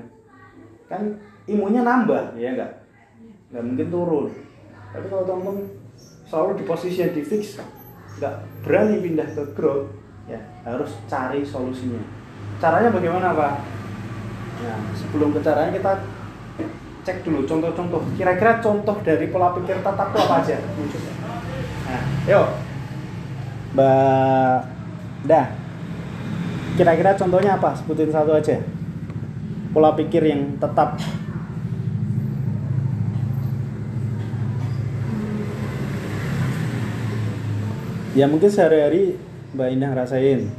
Kan 0.88 1.02
imunnya 1.44 1.84
nambah 1.84 2.40
ya 2.40 2.56
enggak 2.56 2.72
nggak 3.52 3.64
mungkin 3.66 3.88
turun. 3.92 4.26
Tapi 4.96 5.06
kalau 5.12 5.24
teman-teman 5.28 5.58
selalu 6.24 6.52
di 6.62 6.64
posisi 6.64 7.04
yang 7.04 7.12
di 7.12 7.26
fix 7.26 7.60
nggak 8.18 8.36
berani 8.66 8.96
pindah 9.06 9.30
ke 9.30 9.44
growth 9.54 9.94
ya 10.26 10.42
harus 10.66 10.98
cari 11.06 11.46
solusinya. 11.46 12.02
Caranya 12.58 12.90
bagaimana 12.90 13.38
pak? 13.38 13.54
Nah 14.66 14.80
sebelum 14.98 15.32
ke 15.36 15.40
caranya 15.46 15.72
kita 15.78 15.92
cek 17.06 17.24
dulu 17.24 17.46
contoh-contoh. 17.46 18.02
Kira-kira 18.18 18.60
contoh 18.60 18.98
dari 19.06 19.30
pola 19.30 19.54
pikir 19.56 19.80
tataku 19.86 20.18
apa 20.20 20.44
aja? 20.44 20.58
Muncul 20.76 21.02
nah 21.90 22.04
yuk. 22.30 22.48
Mbak 23.74 24.58
dah 25.30 25.46
kira-kira 26.78 27.12
contohnya 27.14 27.58
apa? 27.60 27.78
Sebutin 27.78 28.10
satu 28.10 28.34
aja. 28.34 28.58
Pola 29.70 29.94
pikir 29.94 30.26
yang 30.26 30.58
tetap 30.58 30.98
ya 38.20 38.28
mungkin 38.28 38.52
sehari-hari 38.52 39.16
mbak 39.56 39.72
Indah 39.72 39.96
rasain 39.96 40.52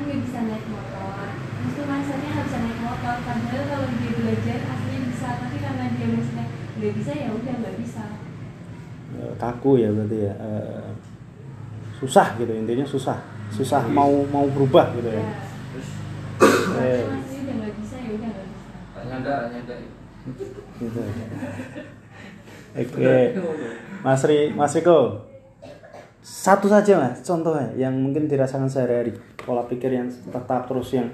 kan 0.00 0.08
nggak 0.08 0.20
bisa 0.24 0.38
naik 0.48 0.64
motor. 0.72 1.28
Terus 1.36 1.72
tuh 1.76 1.84
masanya 1.84 2.28
nggak 2.32 2.46
bisa 2.48 2.58
naik 2.64 2.80
motor. 2.80 3.16
Padahal 3.20 3.62
kalau 3.68 3.88
dia 4.00 4.12
belajar 4.16 4.58
aslinya 4.64 5.00
bisa. 5.12 5.28
Tapi 5.36 5.56
karena 5.60 5.84
dia 5.92 6.06
maksudnya 6.08 6.46
nggak 6.80 6.92
bisa 6.96 7.12
ya 7.12 7.28
udah 7.36 7.54
nggak 7.60 7.76
bisa. 7.84 8.04
Kaku 9.36 9.70
ya 9.76 9.88
berarti 9.92 10.18
ya. 10.24 10.32
Eh, 10.40 10.88
susah 12.00 12.26
gitu 12.40 12.52
intinya 12.56 12.86
susah. 12.88 13.18
Susah 13.52 13.84
mau 13.92 14.24
mau 14.32 14.48
berubah 14.48 14.96
gitu 14.96 15.10
ya. 15.12 15.20
Ya 15.20 15.32
Terus 15.68 15.88
Eh, 16.80 17.04
udah 17.44 17.54
nggak 17.60 17.74
bisa 17.76 17.96
ya 18.00 18.10
udah 18.16 18.28
nggak 18.32 18.46
bisa. 18.48 18.72
Tak 18.96 19.02
nyadar, 19.04 19.40
nyadar. 19.52 19.99
Gitu. 20.26 21.00
oke. 22.76 23.14
Mas 24.04 24.22
Ri 24.24 24.52
Mas 24.52 24.72
Riko. 24.76 25.26
Satu 26.20 26.68
saja 26.68 27.00
mas 27.00 27.24
contohnya 27.24 27.72
yang 27.76 27.96
mungkin 27.96 28.28
dirasakan 28.28 28.68
sehari-hari. 28.68 29.16
Pola 29.40 29.64
pikir 29.64 29.88
yang 29.88 30.08
tetap 30.08 30.68
terus 30.68 30.92
yang 30.92 31.08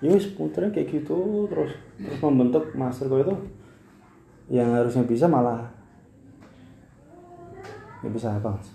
ya 0.00 0.12
wis 0.12 0.28
puternya 0.36 0.72
kayak 0.72 0.92
gitu 0.92 1.48
terus 1.48 1.72
terus 1.96 2.20
membentuk 2.20 2.76
master 2.76 3.08
kau 3.08 3.20
itu 3.20 3.32
yang 4.52 4.76
harusnya 4.76 5.08
bisa 5.08 5.24
malah 5.24 5.72
nggak 8.04 8.12
bisa 8.12 8.28
apa 8.36 8.48
mas 8.52 8.68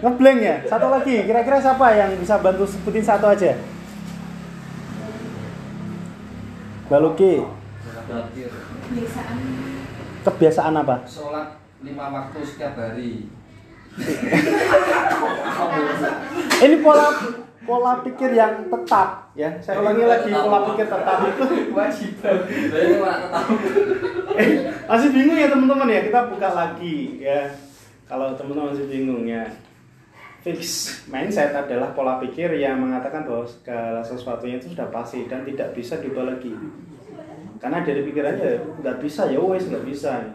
ngeblank 0.00 0.38
ya 0.38 0.54
satu 0.64 0.86
lagi 0.88 1.22
kira-kira 1.22 1.56
siapa 1.56 1.86
yang 1.92 2.10
bisa 2.14 2.38
bantu 2.38 2.62
sebutin 2.64 3.02
satu 3.02 3.26
aja 3.26 3.52
Mbak 6.86 7.00
Luki 7.00 7.32
Terakhir. 8.08 8.48
kebiasaan 8.82 9.36
kebiasaan 10.22 10.74
apa 10.76 10.96
Sholat 11.04 11.46
lima 11.80 12.10
waktu 12.10 12.38
setiap 12.42 12.74
hari. 12.76 13.30
ini 16.60 16.76
pola 16.78 17.06
pola 17.62 17.92
pikir 18.02 18.30
yang 18.32 18.66
tetap 18.66 19.08
ya 19.32 19.48
saya 19.58 19.78
ulangi 19.78 20.04
lagi 20.04 20.28
pola 20.28 20.58
pikir 20.68 20.86
tetap 20.86 21.16
itu 21.24 21.44
Kewajiban. 21.70 22.34
Tetap. 22.46 23.44
eh, 24.34 24.46
masih 24.84 25.08
bingung 25.10 25.36
ya 25.36 25.46
teman-teman 25.48 25.88
ya 25.88 26.00
kita 26.04 26.18
buka 26.28 26.48
lagi 26.50 26.94
ya 27.18 27.40
kalau 28.10 28.34
teman-teman 28.34 28.74
masih 28.74 28.90
bingung 28.90 29.22
ya 29.22 29.46
fix 30.42 30.58
mindset 31.06 31.52
adalah 31.52 31.92
pola 31.92 32.18
pikir 32.18 32.50
yang 32.58 32.80
mengatakan 32.80 33.28
bahwa 33.28 33.44
segala 33.44 34.00
sesuatunya 34.02 34.56
itu 34.58 34.72
sudah 34.72 34.88
pasti 34.88 35.28
dan 35.28 35.44
tidak 35.44 35.76
bisa 35.76 36.00
diubah 36.00 36.32
lagi. 36.32 36.50
Karena 37.60 37.84
dari 37.84 38.00
pikirannya 38.08 38.80
nggak 38.80 38.98
bisa 39.04 39.28
ya 39.28 39.36
wes 39.36 39.68
nggak 39.68 39.84
bisa. 39.84 40.32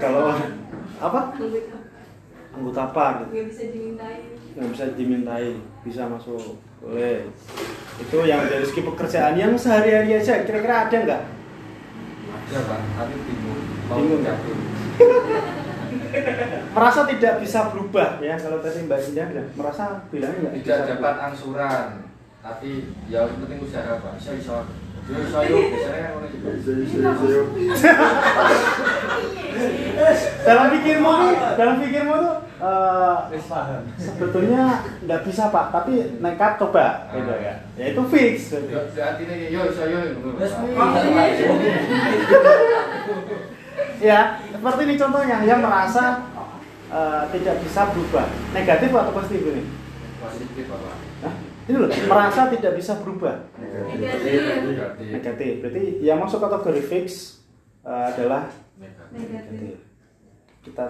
Kalau 0.00 0.32
apa? 0.96 1.20
Anggota 2.56 2.80
apa 2.88 3.04
gitu 3.20 3.32
nggak 3.36 3.48
bisa 3.52 3.64
dimintai. 3.68 4.18
Yang 4.56 4.68
bisa 4.72 4.84
dimintai 4.96 5.48
bisa 5.84 6.02
masuk. 6.08 6.56
Boleh. 6.80 7.28
Itu 8.00 8.24
yang 8.24 8.48
dari 8.48 8.64
segi 8.64 8.80
pekerjaan 8.80 9.36
yang 9.36 9.52
sehari-hari 9.60 10.16
aja. 10.16 10.40
Kira-kira 10.40 10.88
ada 10.88 10.96
nggak? 10.96 11.22
Ada 12.48 12.58
pak, 12.64 12.80
tapi 12.96 13.14
bingung. 13.28 13.60
Mau 13.92 14.00
Bingung. 14.00 14.77
Merasa 16.68 17.00
tidak 17.04 17.34
bisa 17.40 17.68
berubah 17.68 18.18
ya 18.18 18.34
kalau 18.36 18.58
tadi 18.60 18.78
mbak 18.84 18.98
Sinda 18.98 19.22
bilang 19.28 19.48
merasa 19.54 19.84
bilangnya 20.08 20.38
nggak 20.40 20.54
bisa 20.56 20.64
Tidak 20.64 20.78
dapat 20.86 20.96
berubah. 20.96 21.24
angsuran, 21.26 21.86
tapi 22.38 22.70
ya 23.06 23.18
yang 23.24 23.40
penting 23.42 23.60
usaha 23.60 23.92
pak. 23.98 24.12
Bisa 24.16 24.30
bisa. 24.34 24.52
Yo 25.08 25.24
bisa 25.24 25.40
yuk, 25.48 25.72
biasanya 25.72 26.00
kan 26.04 26.12
orang 26.12 26.28
gitu. 26.28 26.48
dalam 30.44 30.66
pikirmu 30.70 31.10
nih 31.10 31.32
dalam 31.56 31.76
pikirmu 31.80 32.12
tuh 32.12 32.36
eh, 32.60 33.16
sebetulnya 33.96 34.62
nggak 35.02 35.20
bisa 35.24 35.48
pak 35.48 35.72
tapi 35.72 36.20
nekat 36.20 36.60
coba 36.60 37.08
gitu 37.10 37.32
ya 37.32 37.54
ya 37.74 37.84
itu 37.88 38.02
fix. 38.06 38.52
Yo, 38.52 38.60
Berarti 38.92 39.22
ini 39.24 39.48
yo 39.48 39.64
bisa 39.72 39.88
yo. 39.88 39.98
ya 43.98 44.38
seperti 44.48 44.80
ini 44.84 44.94
contohnya 44.94 45.36
yang 45.42 45.60
merasa 45.60 46.22
eh, 46.88 47.22
tidak 47.34 47.56
bisa 47.62 47.90
berubah 47.90 48.26
negatif 48.52 48.90
atau 48.90 49.12
positif 49.12 49.42
ini 49.48 49.62
Positif 50.18 50.66
bapak. 50.66 50.96
Hah? 51.22 51.34
ini 51.68 51.76
loh 51.78 51.90
merasa 52.10 52.48
tidak 52.48 52.72
bisa 52.74 52.98
berubah 52.98 53.38
Negatif. 53.54 54.34
Negatif. 54.66 55.06
negatif 55.12 55.52
berarti 55.62 55.82
yang 56.00 56.18
masuk 56.18 56.40
kategori 56.40 56.82
fix 56.82 57.06
eh, 57.82 58.04
adalah 58.14 58.50
Negatif. 58.78 59.14
negatif 59.14 59.76
kita 60.58 60.84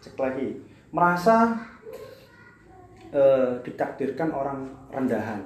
cek 0.00 0.14
lagi 0.16 0.48
merasa 0.92 1.56
eh, 3.10 3.50
ditakdirkan 3.62 4.28
orang 4.30 4.58
rendahan 4.88 5.40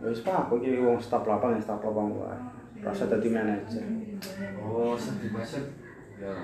ya 0.00 0.06
wis 0.08 0.20
pak 0.20 0.46
aku 0.46 0.60
iki 0.60 0.76
wong 0.78 1.00
staf 1.00 1.24
lapang 1.24 1.56
ya 1.56 1.60
staf 1.60 1.80
lapang 1.80 2.12
wae 2.12 2.36
rasa 2.80 3.08
dadi 3.08 3.28
manajer 3.28 3.84
Oh, 4.62 4.94
sedih 4.94 5.34
masuk. 5.34 5.66
Ya. 6.22 6.34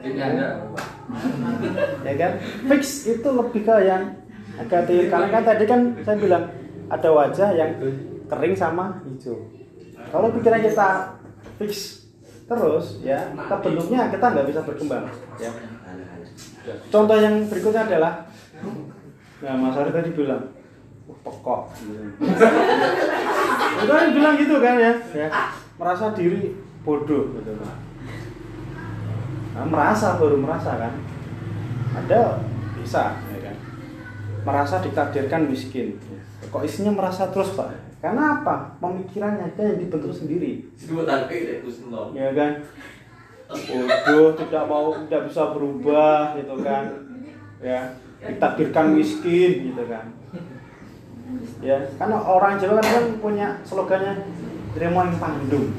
Ini 0.00 0.14
ya 2.06 2.14
kan? 2.14 2.32
Fix 2.70 2.82
itu 3.10 3.28
lebih 3.30 3.62
ke 3.66 3.76
yang 3.82 4.14
negatif 4.54 5.10
karena 5.10 5.28
kan 5.30 5.42
tadi 5.42 5.64
kan 5.66 5.80
saya 6.06 6.16
bilang 6.18 6.44
ada 6.86 7.08
wajah 7.10 7.50
yang 7.54 7.70
kering 8.30 8.54
sama 8.54 9.02
hijau. 9.06 9.50
Kalau 10.10 10.30
pikiran 10.34 10.62
kita 10.62 11.18
fix 11.58 12.02
terus 12.50 12.98
ya 13.02 13.30
kebentuknya 13.34 14.10
kita 14.10 14.26
nggak 14.26 14.46
bisa 14.50 14.60
berkembang 14.66 15.06
ya. 15.38 15.50
Contoh 16.90 17.16
yang 17.18 17.46
berikutnya 17.46 17.86
adalah 17.90 18.26
nah 19.40 19.56
Mas 19.56 19.78
Ari 19.78 19.90
tadi 19.90 20.10
bilang 20.12 20.52
"Wah, 21.08 21.18
pekok. 21.26 21.62
Itu 23.80 23.88
kan 23.90 24.08
bilang 24.12 24.34
gitu 24.36 24.56
kan 24.60 24.76
ya, 24.76 24.92
ya. 25.16 25.28
Merasa 25.80 26.12
diri 26.12 26.52
bodoh 26.84 27.32
gitu 27.34 27.52
nah, 29.60 29.66
merasa 29.68 30.16
baru 30.16 30.40
merasa 30.40 30.70
kan? 30.80 30.94
Ada 31.92 32.40
bisa 32.80 33.20
ya 33.28 33.38
kan? 33.44 33.56
Merasa 34.48 34.80
ditakdirkan 34.80 35.52
miskin. 35.52 36.00
Kok 36.48 36.64
isinya 36.64 36.96
merasa 36.96 37.28
terus 37.28 37.52
pak? 37.52 37.76
Karena 38.00 38.40
apa? 38.40 38.80
Pemikirannya 38.80 39.52
aja 39.52 39.60
yang 39.60 39.78
dibentuk 39.84 40.16
sendiri. 40.16 40.64
Ya 42.16 42.32
kan? 42.32 42.64
Bodoh 43.50 44.32
tidak 44.40 44.64
mau 44.64 44.96
tidak 45.04 45.28
bisa 45.28 45.42
berubah 45.52 46.40
gitu 46.40 46.54
kan? 46.64 46.84
Ya 47.60 47.92
ditakdirkan 48.24 48.96
miskin 48.96 49.72
gitu 49.76 49.84
kan? 49.84 50.08
Ya 51.60 51.76
karena 52.00 52.16
orang 52.16 52.56
Jawa 52.56 52.80
kan, 52.80 52.88
kan 52.88 53.04
punya 53.20 53.48
slogannya 53.68 54.24
yang 54.80 55.12
pandung 55.20 55.76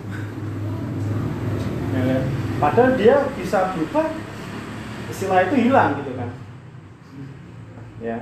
ya 1.92 2.02
kan? 2.08 2.24
Padahal 2.62 2.94
dia 2.94 3.18
bisa 3.34 3.74
berubah 3.74 4.06
istilah 5.10 5.50
itu 5.50 5.56
hilang 5.68 5.98
gitu 5.98 6.14
kan. 6.14 6.30
Ya. 7.98 8.18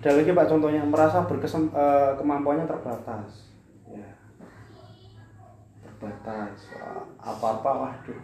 Ada 0.00 0.16
lagi 0.16 0.32
pak 0.32 0.48
contohnya 0.48 0.80
merasa 0.88 1.28
berkesem 1.28 1.68
eh, 1.76 2.16
kemampuannya 2.16 2.64
terbatas. 2.64 3.52
Ya. 3.84 4.16
Terbatas. 5.84 6.72
Apa 7.20 7.46
apa 7.60 7.70
waduh. 7.84 8.20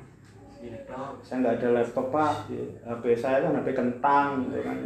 Saya 1.21 1.37
nggak 1.45 1.57
ada 1.61 1.69
laptop 1.77 2.09
pak. 2.09 2.49
HP 2.81 3.05
saya 3.21 3.45
kan 3.45 3.61
HP 3.61 3.69
kentang 3.77 4.49
gitu 4.49 4.65
kan. 4.65 4.77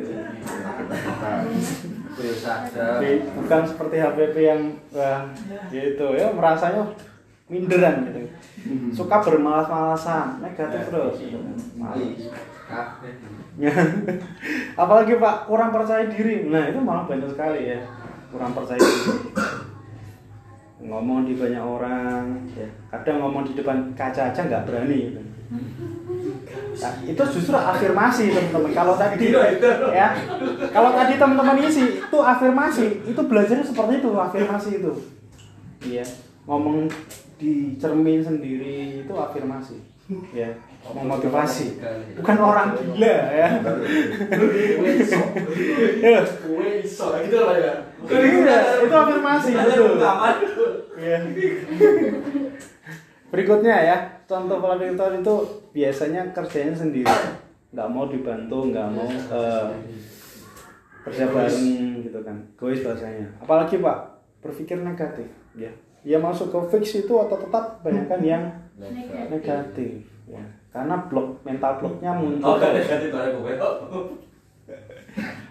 Sadar. 2.35 2.99
Tapi 2.99 3.23
bukan 3.39 3.63
seperti 3.65 3.97
HPP 4.03 4.37
yang 4.43 4.63
wah, 4.91 5.25
gitu. 5.71 6.07
Ya 6.19 6.29
merasanya 6.35 6.85
minderan 7.51 8.07
gitu. 8.07 8.21
Suka 8.95 9.19
bermalas-malasan 9.19 10.39
negatif 10.39 10.87
terus 10.87 11.19
Malas. 11.75 12.31
Kabeh. 12.71 13.13
Ya. 13.59 13.75
apalagi 14.83 15.19
pak 15.19 15.51
kurang 15.51 15.75
percaya 15.75 16.07
diri. 16.07 16.47
Nah 16.47 16.71
itu 16.71 16.79
malah 16.79 17.11
banyak 17.11 17.27
sekali 17.27 17.75
ya 17.75 17.83
kurang 18.31 18.55
percaya 18.55 18.79
diri. 18.79 19.35
Ngomong 20.87 21.27
di 21.27 21.35
banyak 21.35 21.61
orang 21.61 22.47
ya. 22.55 22.71
Kadang 22.95 23.27
ngomong 23.27 23.43
di 23.51 23.59
depan 23.59 23.91
kaca 23.99 24.31
aja 24.31 24.41
nggak 24.47 24.65
berani 24.71 24.99
gitu. 25.11 25.21
Nah, 26.51 26.95
itu 27.05 27.23
justru 27.37 27.53
afirmasi 27.53 28.33
teman-teman. 28.33 28.73
Kalau 28.73 28.95
tadi 28.97 29.35
ya 29.93 30.17
kalau 30.73 30.91
tadi 30.95 31.19
teman-teman 31.19 31.61
isi 31.67 32.01
itu 32.01 32.19
afirmasi. 32.19 33.05
Itu 33.05 33.21
belajarnya 33.27 33.67
seperti 33.67 34.01
itu 34.01 34.11
afirmasi 34.15 34.71
itu. 34.81 34.93
Iya. 35.85 36.07
Ngomong 36.47 36.89
di 37.41 37.81
cermin 37.81 38.21
sendiri 38.21 39.01
itu 39.01 39.13
afirmasi. 39.17 39.81
Ya 40.37 40.53
memotivasi. 40.81 41.77
Bukan 42.19 42.37
orang 42.41 42.73
gila 42.77 43.07
ya. 43.07 43.49
Ya. 46.01 46.21
Iya, 48.11 48.59
itu 48.81 48.95
afirmasi 48.95 49.51
betul. 49.55 50.01
Iya. 50.97 51.19
Berikutnya 53.31 53.77
ya, 53.87 53.97
contoh 54.27 54.59
Tuhan 54.59 55.23
itu 55.23 55.35
biasanya 55.71 56.35
kerjanya 56.35 56.75
sendiri, 56.75 57.15
nggak 57.71 57.89
mau 57.95 58.11
dibantu, 58.11 58.75
nggak 58.75 58.89
mau 58.91 59.07
eh, 59.07 59.71
kerja 61.07 61.31
bareng 61.31 62.03
gitu 62.03 62.19
kan, 62.27 62.37
gois 62.59 62.83
bahasanya. 62.83 63.31
Apalagi 63.39 63.79
pak? 63.79 64.19
Berpikir 64.43 64.83
negatif, 64.83 65.31
ya, 65.55 65.71
ya 66.07 66.19
masuk 66.21 66.49
ke 66.49 66.59
fix 66.73 67.05
itu 67.05 67.15
atau 67.17 67.37
tetap 67.37 67.81
kebanyakan 67.81 68.21
yang 68.25 68.45
negatif, 69.29 70.05
ya, 70.25 70.41
karena 70.73 70.97
blok 71.09 71.45
mental 71.45 71.77
bloknya 71.77 72.17
muncul. 72.17 72.57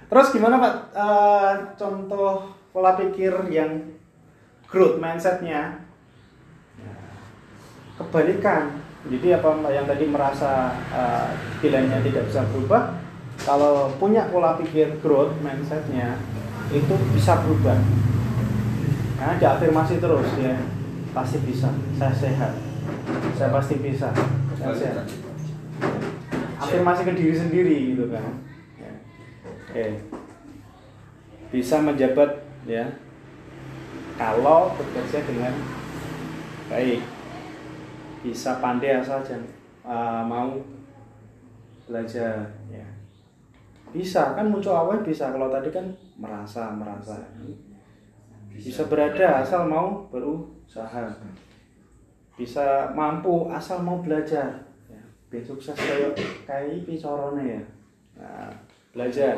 Terus 0.10 0.28
gimana 0.34 0.58
Pak? 0.58 0.74
Eh, 0.98 1.54
contoh 1.78 2.50
pola 2.74 2.98
pikir 2.98 3.34
yang 3.54 3.94
growth 4.66 4.98
mindsetnya. 4.98 5.86
Kebalikan. 8.00 8.80
Jadi 9.06 9.32
apa 9.32 9.50
yang 9.72 9.88
tadi 9.88 10.12
merasa 10.12 10.76
uh, 10.92 11.32
pilihannya 11.64 12.04
tidak 12.04 12.28
bisa 12.28 12.44
berubah 12.52 13.00
kalau 13.48 13.96
punya 13.96 14.28
pola 14.28 14.60
pikir 14.60 15.00
growth 15.00 15.32
mindsetnya 15.40 16.20
itu 16.76 16.94
bisa 17.16 17.40
berubah 17.40 17.80
nah 19.20 19.36
diafirmasi 19.36 20.00
terus 20.00 20.30
ya. 20.40 20.56
Pasti 21.12 21.38
bisa. 21.44 21.68
Saya 22.00 22.14
sehat. 22.16 22.54
Saya 23.36 23.50
pasti 23.52 23.76
bisa. 23.84 24.10
Saya 24.56 24.76
sehat. 24.76 25.06
afirmasi 26.60 27.08
ke 27.08 27.14
diri 27.16 27.34
sendiri 27.34 27.76
gitu 27.96 28.12
kan. 28.12 28.24
Ya. 28.78 28.94
oke. 29.48 29.86
Bisa 31.50 31.82
menjabat 31.82 32.46
ya. 32.68 32.86
Kalau 34.20 34.76
bekerja 34.76 35.20
dengan 35.24 35.56
baik. 36.68 37.02
Bisa 38.20 38.60
pandai 38.60 39.00
asal 39.00 39.24
jangan 39.24 39.48
uh, 39.88 40.22
mau 40.28 40.60
belajar 41.88 42.54
ya. 42.70 42.88
Bisa. 43.96 44.36
Kan 44.38 44.52
muncul 44.52 44.76
awal 44.76 45.02
bisa. 45.02 45.32
Kalau 45.32 45.50
tadi 45.50 45.72
kan 45.72 45.90
merasa 46.20 46.76
merasa 46.76 47.18
bisa 48.54 48.86
berada 48.90 49.46
asal 49.46 49.70
mau 49.70 50.10
berusaha. 50.10 51.06
Bisa 52.34 52.92
mampu 52.96 53.52
asal 53.52 53.84
mau 53.84 54.02
belajar. 54.02 54.66
Ya, 54.90 55.02
biar 55.30 55.44
sukses 55.44 55.76
kayak 55.76 56.18
kayak 56.48 56.88
picorone 56.88 57.44
ya. 57.46 57.62
Nah, 58.18 58.52
belajar. 58.96 59.38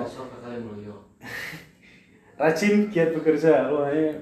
Rajin 2.39 2.89
giat 2.89 3.11
bekerja. 3.13 3.69
Loh 3.69 3.89
ini 3.91 4.15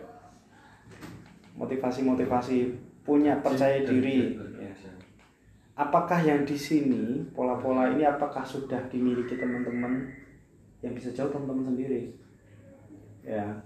motivasi-motivasi 1.60 2.58
punya 3.04 3.40
percaya 3.44 3.84
diri. 3.84 4.36
ya. 4.60 4.72
apakah 5.80 6.20
yang 6.20 6.44
di 6.44 6.60
sini 6.60 7.24
pola-pola 7.32 7.88
ini 7.96 8.04
apakah 8.04 8.44
sudah 8.44 8.80
dimiliki 8.92 9.40
teman-teman? 9.40 10.08
Yang 10.80 10.94
bisa 11.04 11.10
jauh 11.24 11.32
teman-teman 11.32 11.76
sendiri. 11.76 12.16
Ya 13.24 13.60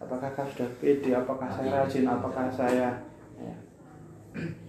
apakah 0.00 0.28
kau 0.36 0.46
sudah 0.52 0.68
pede? 0.80 1.10
Apakah 1.16 1.48
saya 1.48 1.82
rajin? 1.82 2.04
Apakah 2.04 2.46
saya 2.52 2.88
ya. 3.40 3.54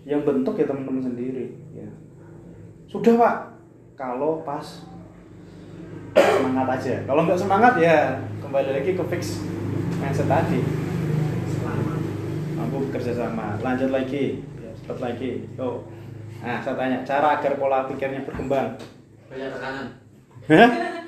yang 0.07 0.23
bentuk 0.23 0.55
ya 0.55 0.65
teman-teman 0.67 1.03
sendiri 1.03 1.51
ya. 1.75 1.87
Sudah 2.87 3.19
pak. 3.19 3.35
Kalau 3.97 4.45
pas 4.47 4.63
semangat 6.15 6.67
aja. 6.79 6.95
Kalau 7.03 7.21
nggak 7.27 7.39
semangat 7.39 7.73
ya 7.81 8.15
kembali 8.39 8.69
lagi 8.71 8.91
ke 8.95 9.03
fix 9.11 9.43
mindset 9.99 10.31
tadi. 10.31 10.63
Mampu 12.55 12.87
bekerja 12.87 13.11
sama. 13.11 13.59
Lanjut 13.59 13.91
lagi. 13.91 14.39
Ya, 14.63 14.71
cepat 14.83 14.97
lagi. 15.03 15.43
Yo 15.59 15.83
nah 16.37 16.61
saya 16.61 16.77
tanya 16.77 17.01
cara 17.01 17.41
agar 17.41 17.57
pola 17.57 17.89
pikirnya 17.89 18.21
berkembang? 18.21 18.77
Banyak 19.27 19.49
tekanan. 19.57 19.87
Hah? 20.47 20.69
cara. 20.69 21.01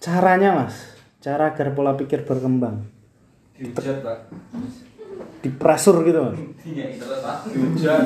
Caranya 0.00 0.50
mas. 0.54 0.96
Cara 1.20 1.52
agar 1.52 1.74
pola 1.76 1.98
pikir 1.98 2.24
berkembang 2.24 2.89
Dihujat 3.60 4.00
pak. 4.00 4.18
Gitu 5.44 6.18
mas? 6.18 6.36
Iya 6.64 6.84
internet 6.96 7.20
pak. 7.20 7.36
Dihujat. 7.46 8.02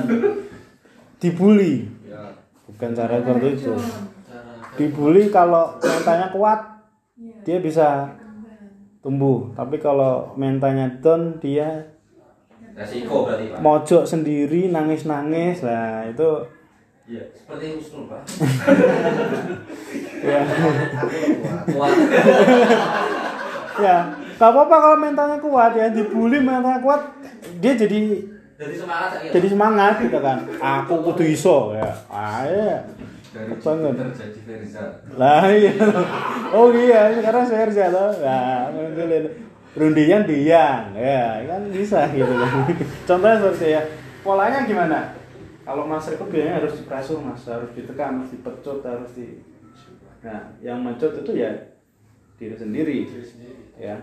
Dibully? 1.16 1.86
Ya 2.04 2.34
bukan 2.66 2.90
cara 2.90 3.22
seperti 3.22 3.48
itu. 3.54 3.74
dibully 4.74 5.30
kalau 5.30 5.78
mentalnya 5.78 6.28
kuat 6.28 6.60
Iya. 7.14 7.38
dia 7.46 7.58
bisa 7.62 8.10
tumbuh. 8.98 9.54
Tapi 9.54 9.78
kalau 9.78 10.34
mentalnya 10.34 10.90
down 10.98 11.38
dia 11.38 11.94
Resiko 12.74 13.22
berarti 13.22 13.54
pak. 13.54 13.62
mojok 13.62 14.02
sendiri 14.02 14.66
nangis 14.66 15.06
nangis 15.06 15.62
lah 15.62 16.02
itu 16.04 16.50
Iya 17.06 17.22
seperti 17.30 17.78
Husnul 17.78 18.10
Pak. 18.10 18.22
ya. 20.20 20.42
Ya 23.76 23.96
nggak 24.44 24.52
apa-apa 24.60 24.76
kalau 24.76 24.96
mentalnya 25.00 25.40
kuat 25.40 25.72
ya 25.72 25.88
dibully 25.88 26.36
mentalnya 26.36 26.84
kuat 26.84 27.00
dia 27.64 27.72
jadi 27.72 28.20
Jadi 28.54 28.76
semangat 28.76 29.08
saya. 29.16 29.30
jadi 29.32 29.46
semangat 29.48 29.94
gitu 30.04 30.18
kan. 30.20 30.38
Aku 30.60 31.00
kudu 31.00 31.24
iso 31.24 31.72
ya. 31.72 31.88
Ah 32.06 32.44
iya. 32.44 32.84
Dari 33.32 33.50
Banget. 33.56 33.92
Jupiter 33.96 34.12
jadi 34.14 34.40
Verza 34.44 34.84
lah 35.16 35.42
iya. 35.48 35.72
Oh 36.52 36.68
iya 36.70 37.08
sekarang 37.16 37.42
saya 37.48 37.66
kerja 37.66 37.88
loh. 37.88 38.12
Nah 38.20 38.68
munculin 38.68 39.24
rundian 39.74 40.22
dian. 40.22 40.92
Ya 40.92 41.40
kan 41.48 41.66
bisa 41.72 42.04
gitu 42.12 42.28
kan 42.30 42.52
contohnya 43.08 43.36
seperti 43.40 43.74
ya 43.74 43.82
polanya 44.20 44.62
gimana? 44.62 45.16
Kalau 45.64 45.88
mas 45.88 46.04
Riko 46.06 46.28
biasanya 46.28 46.60
harus 46.60 46.76
diprasur 46.78 47.24
mas. 47.24 47.42
Harus 47.48 47.72
ditekan 47.72 48.20
harus 48.20 48.28
dipecut 48.28 48.84
harus 48.84 49.08
di 49.16 49.40
nah 50.20 50.52
yang 50.62 50.78
mencut 50.78 51.10
itu 51.16 51.32
ya 51.34 51.50
diri 52.38 52.54
sendiri. 52.54 52.98
Diri 53.08 53.26
sendiri. 53.26 53.56
ya 53.74 53.98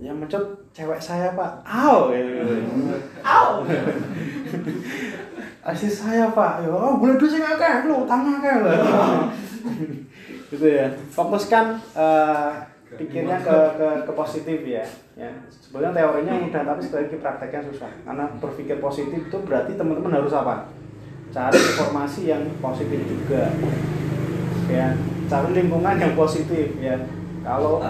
yang 0.00 0.16
mencut 0.16 0.40
cewek 0.72 0.96
saya 0.96 1.36
pak. 1.36 1.60
Aw 1.68 2.08
gitu, 2.16 2.40
aw 3.20 3.60
asis 5.72 5.94
saya 6.00 6.32
pak. 6.32 6.64
Ya 6.64 6.72
oh 6.72 6.96
boleh 6.96 7.20
dua 7.20 7.28
saya 7.28 7.52
ngakak 7.52 7.84
lo 7.84 8.08
utang 8.08 8.24
ngakak 8.24 8.56
lo 8.64 8.72
gitu 10.52 10.66
ya. 10.66 10.88
Fokuskan 11.12 11.76
eh, 11.92 12.50
pikirnya 12.96 13.36
ke, 13.44 13.56
ke 13.76 13.88
ke 14.08 14.12
positif 14.16 14.58
ya. 14.64 14.84
Ya. 15.12 15.28
Sebenarnya 15.52 15.92
teorinya 15.92 16.32
mudah 16.40 16.62
tapi 16.64 16.80
sekali 16.80 17.02
lagi 17.08 17.16
prakteknya 17.20 17.60
susah. 17.68 17.92
Karena 18.08 18.24
berpikir 18.40 18.80
positif 18.80 19.28
itu 19.28 19.38
berarti 19.44 19.76
teman-teman 19.76 20.16
harus 20.16 20.32
apa? 20.32 20.72
Cari 21.32 21.56
informasi 21.56 22.32
yang 22.32 22.44
positif 22.64 23.00
juga. 23.04 23.52
Ya. 24.72 24.96
Cari 25.28 25.52
lingkungan 25.52 26.00
yang 26.00 26.16
positif 26.16 26.80
ya. 26.80 26.96
Kalau 27.44 27.84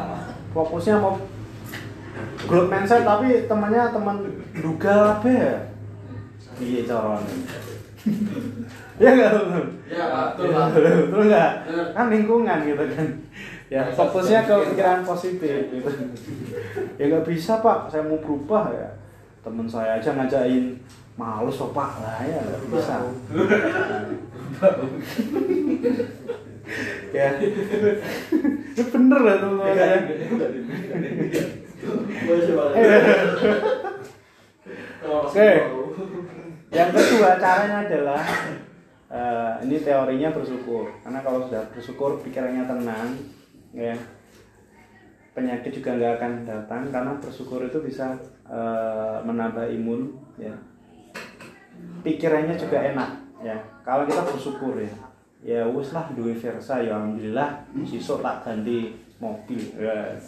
fokusnya 0.50 0.98
mau 0.98 1.14
growth 2.52 2.68
mindset 2.68 3.00
tapi 3.08 3.48
temannya 3.48 3.82
teman 3.88 4.16
duga 4.60 5.16
apa 5.16 5.28
ya? 5.32 5.54
Iya 6.60 6.80
coron 6.84 7.24
ya 9.00 9.08
nggak 9.14 9.30
betul 9.32 9.64
Ya, 9.92 10.04
Pak. 10.08 10.26
Betul, 10.40 10.52
Pak. 10.56 10.66
betul 10.72 11.22
nggak? 11.28 11.52
Betul. 11.68 11.86
kan 11.92 12.06
lingkungan 12.08 12.58
gitu 12.64 12.84
kan. 12.96 13.08
Ya 13.68 13.80
fokusnya 13.92 14.40
ke 14.48 14.54
pikiran 14.72 15.00
positif. 15.04 15.68
Gitu 15.68 15.90
ya 17.00 17.04
nggak 17.08 17.28
bisa 17.28 17.60
pak. 17.60 17.92
Saya 17.92 18.04
mau 18.08 18.20
berubah 18.20 18.72
ya. 18.72 18.88
Teman 19.44 19.68
saya 19.68 20.00
aja 20.00 20.16
ngajain 20.16 20.80
males 21.16 21.56
kok 21.56 21.72
pak. 21.76 21.90
Lah 22.00 22.20
ya 22.24 22.40
nggak 22.40 22.60
bisa. 22.68 22.96
Ya. 27.12 27.28
Itu 28.72 28.82
bener 28.88 29.20
lah 29.20 29.36
teman 29.44 29.76
ya 29.76 30.00
Oke. 35.02 35.48
Yang 36.72 36.90
kedua 36.96 37.30
caranya 37.36 37.78
adalah 37.84 38.22
eh, 39.10 39.52
ini 39.66 39.76
teorinya 39.82 40.30
bersyukur. 40.32 40.88
Karena 41.02 41.20
kalau 41.20 41.44
sudah 41.46 41.62
bersyukur 41.74 42.22
pikirannya 42.22 42.64
tenang, 42.64 43.08
ya 43.74 43.96
penyakit 45.32 45.72
juga 45.80 45.96
nggak 45.96 46.14
akan 46.20 46.32
datang 46.44 46.82
karena 46.92 47.12
bersyukur 47.18 47.64
itu 47.66 47.78
bisa 47.82 48.16
eh, 48.46 49.18
menambah 49.26 49.68
imun, 49.68 50.16
ya. 50.38 50.54
Pikirannya 52.06 52.54
juga 52.54 52.78
enak, 52.78 53.10
ya. 53.42 53.58
Kalau 53.82 54.06
kita 54.06 54.22
bersyukur 54.22 54.78
ya, 54.78 54.94
ya 55.42 55.66
wis 55.66 55.90
lah 55.90 56.06
duwe 56.14 56.38
versa 56.38 56.78
ya 56.78 56.94
alhamdulillah 56.94 57.66
sisuk 57.82 58.22
tak 58.22 58.46
ganti 58.46 58.94
mobil. 59.22 59.62
Ya. 59.78 60.18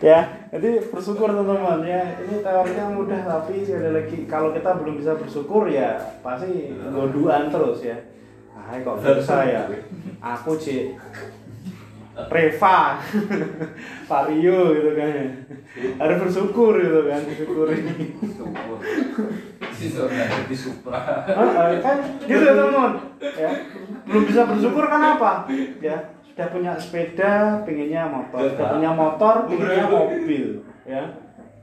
ya 0.06 0.20
jadi 0.54 0.70
bersyukur 0.86 1.34
teman-teman. 1.34 1.82
Ya 1.82 2.14
ini 2.22 2.38
teorinya 2.46 2.94
mudah 2.94 3.20
tapi 3.26 3.66
sekali 3.66 3.90
lagi 3.90 4.18
kalau 4.30 4.54
kita 4.54 4.70
belum 4.78 5.02
bisa 5.02 5.18
bersyukur 5.18 5.66
ya 5.66 5.98
pasti 6.22 6.70
goduan 6.94 7.50
terus 7.50 7.82
ya. 7.82 7.98
Ah 8.54 8.78
kok 8.78 9.02
bisa 9.02 9.38
ya? 9.50 9.66
Aku 10.38 10.54
cik 10.54 10.94
Reva. 12.16 12.98
Vario 14.10 14.60
gitu 14.74 14.90
kan. 14.98 15.08
Ya 15.08 15.30
harus 16.02 16.18
bersyukur 16.26 16.74
gitu 16.82 17.00
kan 17.06 17.22
Siswa 19.70 20.04
nggak 20.10 20.50
di 20.50 20.56
Supra. 20.56 21.00
Kan 21.80 21.96
gitu 22.26 22.42
ya 22.42 22.52
teman-teman. 22.58 22.92
Ya. 23.22 23.50
Belum 24.04 24.24
bisa 24.26 24.44
bersyukur 24.50 24.84
kan 24.90 25.16
apa? 25.16 25.46
Ya 25.78 25.96
sudah 26.26 26.46
punya 26.50 26.72
sepeda 26.74 27.62
pengennya 27.62 28.10
motor. 28.10 28.40
Sudah 28.50 28.68
punya 28.76 28.90
motor 28.92 29.34
pengennya 29.46 29.86
mobil. 29.86 30.46
Ya. 30.84 31.04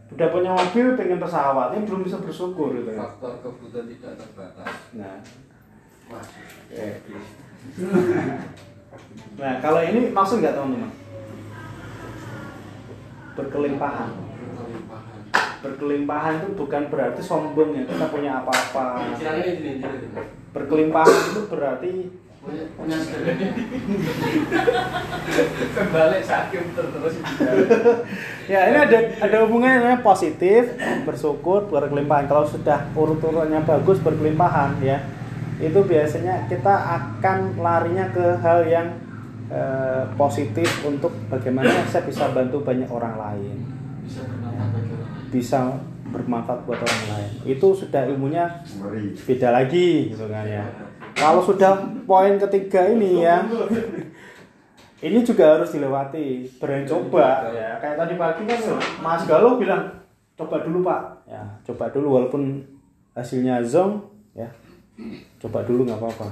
Udah 0.07 0.27
punya 0.31 0.51
mobil 0.55 0.95
pengen 0.95 1.19
pesawat. 1.19 1.75
Ini 1.75 1.83
belum 1.83 2.01
bisa 2.07 2.17
bersyukur 2.23 2.71
gitu. 2.73 2.95
Ya 2.95 3.03
Faktor 3.03 3.43
kebutuhan 3.43 3.85
tidak 3.91 4.15
terbatas. 4.15 4.71
Nah. 4.95 5.19
Wah, 6.07 6.23
oke. 6.23 6.87
nah 9.37 9.53
kalau 9.61 9.81
ini 9.85 10.09
maksud 10.09 10.41
nggak 10.41 10.55
teman-teman? 10.57 10.91
Berkelimpahan. 13.37 14.09
Berkelimpahan. 14.13 15.13
berkelimpahan 15.57 16.33
itu 16.41 16.49
bukan 16.53 16.83
berarti 16.89 17.21
sombong 17.21 17.75
ya 17.75 17.83
kita 17.85 18.05
punya 18.09 18.41
apa-apa. 18.41 19.13
Berkelimpahan 20.53 21.17
itu 21.33 21.41
berarti 21.49 21.91
Punya 22.47 22.95
Kembali 25.75 26.19
sakit 26.23 26.63
terus. 26.71 27.13
Ya 28.47 28.71
ini 28.71 28.77
ada 28.79 28.97
ada 29.19 29.37
hubungannya 29.43 29.83
namanya 29.83 29.99
positif 29.99 30.71
bersyukur 31.03 31.67
berkelimpahan. 31.67 32.31
Kalau 32.31 32.47
sudah 32.47 32.87
urut-urutannya 32.95 33.67
bagus 33.67 33.99
berkelimpahan 33.99 34.79
ya 34.79 35.03
itu 35.57 35.79
biasanya 35.81 36.45
kita 36.45 36.69
akan 36.69 37.57
larinya 37.57 38.05
ke 38.13 38.25
hal 38.45 38.61
yang 38.69 38.87
eh, 39.49 40.05
positif 40.13 40.69
untuk 40.85 41.09
bagaimana 41.33 41.81
saya 41.89 42.05
bisa 42.05 42.29
bantu 42.29 42.61
banyak 42.61 42.85
orang 42.85 43.17
lain. 43.17 43.57
Bisa 44.05 44.21
bermanfaat 44.21 44.37
bagi 44.37 44.45
orang 44.45 44.69
lain. 44.77 44.93
bisa 45.27 45.59
bermanfaat 46.13 46.59
buat 46.63 46.79
orang 46.79 47.05
lain. 47.09 47.31
Itu 47.57 47.67
sudah 47.73 48.05
ilmunya 48.05 48.45
beda 49.25 49.49
lagi 49.49 50.13
gitu 50.13 50.29
kan 50.29 50.45
ya. 50.45 50.63
Kalau 51.17 51.41
sudah 51.41 51.73
poin 52.05 52.37
ketiga 52.37 52.93
ini 52.93 53.25
ya. 53.25 53.41
Ini 54.97 55.21
juga 55.21 55.53
harus 55.53 55.69
dilewati. 55.77 56.57
Berani 56.57 56.89
coba 56.89 57.53
ya. 57.53 57.77
Kayak 57.77 58.01
tadi 58.01 58.13
pagi 58.17 58.41
kan 58.49 58.59
Mas 58.97 59.29
Galuh 59.29 59.61
bilang 59.61 59.85
coba 60.33 60.65
dulu 60.65 60.81
Pak. 60.81 61.01
Ya 61.29 61.43
coba 61.65 61.85
dulu 61.93 62.17
walaupun 62.17 62.65
hasilnya 63.13 63.61
zong 63.65 64.01
ya 64.37 64.45
coba 65.37 65.61
dulu 65.65 65.85
nggak 65.85 65.99
apa-apa. 66.01 66.25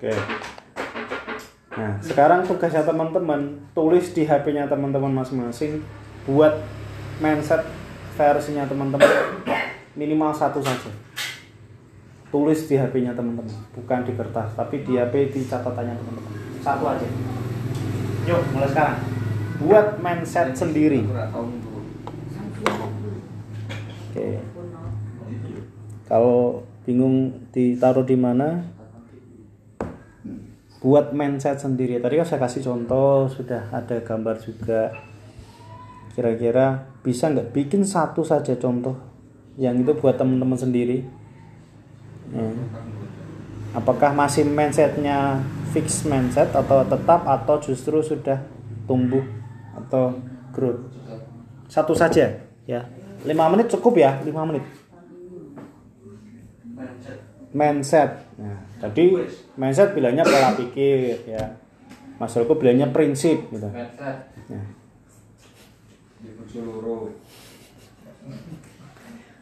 Oke. 0.00 0.12
Nah 1.74 2.00
sekarang 2.00 2.46
tugasnya 2.48 2.86
teman-teman 2.86 3.60
tulis 3.76 4.14
di 4.16 4.24
HP-nya 4.24 4.70
teman-teman 4.70 5.12
masing-masing 5.12 5.84
buat 6.24 6.64
mindset 7.20 7.66
versinya 8.16 8.64
teman-teman. 8.64 9.10
Minimal 9.94 10.32
satu 10.32 10.64
saja. 10.64 10.90
Tulis 12.32 12.66
di 12.66 12.74
HP-nya 12.80 13.12
teman-teman 13.12 13.52
bukan 13.76 14.00
di 14.02 14.12
kertas 14.16 14.56
tapi 14.56 14.82
di 14.82 14.96
HP 14.96 15.30
di 15.30 15.40
catatannya 15.44 15.94
teman-teman. 16.00 16.32
Satu 16.64 16.88
aja. 16.88 17.06
Yuk 18.24 18.40
mulai 18.56 18.68
sekarang. 18.72 18.98
Buat 19.60 20.00
mindset 20.00 20.56
sendiri. 20.56 21.04
Oke. 24.08 24.40
Kalau 26.04 26.64
bingung 26.84 27.48
ditaruh 27.50 28.04
di 28.04 28.16
mana? 28.16 28.60
Buat 30.84 31.16
mindset 31.16 31.64
sendiri. 31.64 31.96
Tadi 31.96 32.20
kan 32.20 32.28
saya 32.28 32.40
kasih 32.44 32.60
contoh 32.60 33.26
sudah 33.32 33.72
ada 33.72 34.04
gambar 34.04 34.36
juga. 34.44 34.92
Kira-kira 36.12 36.94
bisa 37.02 37.32
nggak 37.32 37.50
bikin 37.56 37.82
satu 37.82 38.22
saja 38.22 38.54
contoh 38.60 38.94
yang 39.58 39.80
itu 39.80 39.96
buat 39.96 40.14
teman-teman 40.14 40.60
sendiri? 40.60 41.02
Ya. 42.32 42.48
apakah 43.76 44.16
masih 44.16 44.48
mindsetnya 44.48 45.44
fix 45.76 46.08
mindset 46.08 46.50
atau 46.56 46.82
tetap 46.88 47.20
atau 47.26 47.60
justru 47.60 48.00
sudah 48.00 48.40
tumbuh 48.86 49.22
atau 49.74 50.14
growth? 50.54 50.88
Satu 51.66 51.96
saja 51.96 52.44
ya. 52.68 52.80
Lima 53.24 53.48
menit 53.48 53.72
cukup 53.72 53.98
ya 53.98 54.20
lima 54.20 54.44
menit 54.44 54.62
Mindset. 57.54 58.10
nah, 58.34 58.58
tadi 58.82 59.14
mindset 59.54 59.94
bilangnya 59.94 60.26
pola 60.26 60.58
pikir 60.58 61.22
ya. 61.22 61.54
Mas 62.18 62.34
Roko 62.34 62.58
bilangnya 62.58 62.90
prinsip 62.90 63.46
gitu. 63.54 63.70
Mindset. 63.70 64.26
Ya. 64.50 64.62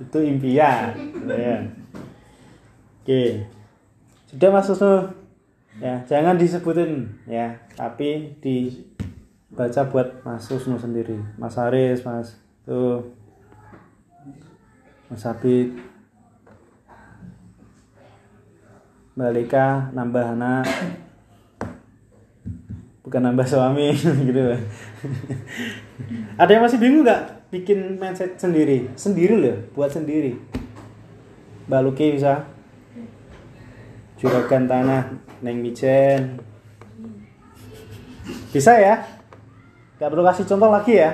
itu 0.03 0.19
impian 0.19 0.93
ya. 1.29 1.57
oke. 3.01 3.25
Sudah 4.29 4.49
Mas 4.51 4.67
Susno 4.69 5.09
ya 5.81 6.05
jangan 6.05 6.37
disebutin 6.37 7.09
ya. 7.25 7.57
Tapi 7.73 8.37
dibaca 8.43 9.89
buat 9.89 10.09
Mas 10.27 10.45
Susno 10.45 10.77
sendiri. 10.77 11.17
Mas 11.41 11.57
Haris 11.57 12.05
Mas 12.05 12.37
tuh. 12.69 13.15
Mas 15.09 15.25
Habib 15.29 15.92
Mbak 19.13 19.31
Lika 19.37 19.93
nambah 19.93 20.25
anak. 20.25 20.65
Bukan 23.05 23.21
nambah 23.21 23.45
suami 23.45 23.93
gitu 24.29 24.57
ada 26.41 26.49
yang 26.49 26.65
masih 26.65 26.81
bingung 26.81 27.05
nggak 27.05 27.53
bikin 27.53 28.01
mindset 28.01 28.41
sendiri? 28.41 28.89
Sendiri 28.97 29.37
loh 29.37 29.57
buat 29.77 29.93
sendiri. 29.93 30.33
Mbak 31.69 31.81
Luki 31.85 32.17
bisa. 32.17 32.49
Juragan 34.17 34.65
tanah 34.65 35.13
neng 35.45 35.61
mijen. 35.61 36.41
Bisa 38.49 38.81
ya? 38.81 39.05
Nggak 40.01 40.09
perlu 40.09 40.25
kasih 40.25 40.49
contoh 40.49 40.71
lagi 40.73 40.95
ya? 40.97 41.11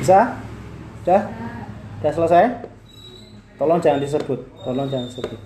Bisa? 0.00 0.40
Udah? 1.04 1.22
Udah 2.00 2.12
selesai 2.14 2.71
tolong 3.62 3.78
jangan 3.78 4.02
disebut 4.02 4.42
tolong 4.58 4.90
jangan 4.90 5.06
disebut. 5.06 5.38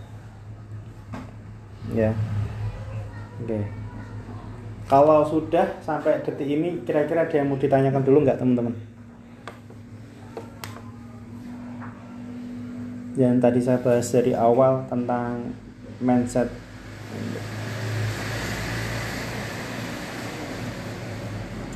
Ya. 1.92 2.16
Oke. 3.44 3.60
Kalau 4.88 5.20
sudah 5.28 5.76
sampai 5.84 6.24
detik 6.24 6.48
ini 6.48 6.80
kira-kira 6.88 7.28
ada 7.28 7.34
yang 7.36 7.52
mau 7.52 7.60
ditanyakan 7.60 8.00
dulu 8.00 8.24
nggak 8.24 8.40
teman-teman? 8.40 8.72
Yang 13.20 13.36
tadi 13.44 13.60
saya 13.60 13.84
bahas 13.84 14.08
dari 14.08 14.32
awal 14.32 14.88
tentang 14.88 15.52
mindset. 16.00 16.48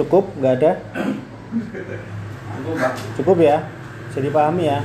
Cukup? 0.00 0.24
Nggak 0.40 0.54
ada? 0.56 0.72
Cukup 3.20 3.36
ya? 3.44 3.60
Jadi 4.16 4.32
pahami 4.32 4.64
ya 4.64 4.80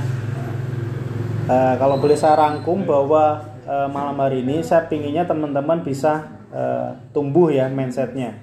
Eh, 1.46 1.74
kalau 1.78 1.96
boleh 2.02 2.18
saya 2.18 2.34
rangkum 2.34 2.82
bahwa 2.82 3.38
eh, 3.62 3.88
malam 3.90 4.18
hari 4.18 4.42
ini 4.42 4.66
saya 4.66 4.90
pinginnya 4.90 5.22
teman-teman 5.22 5.86
bisa 5.86 6.26
eh, 6.50 6.90
tumbuh 7.14 7.54
ya 7.54 7.70
mindsetnya. 7.70 8.34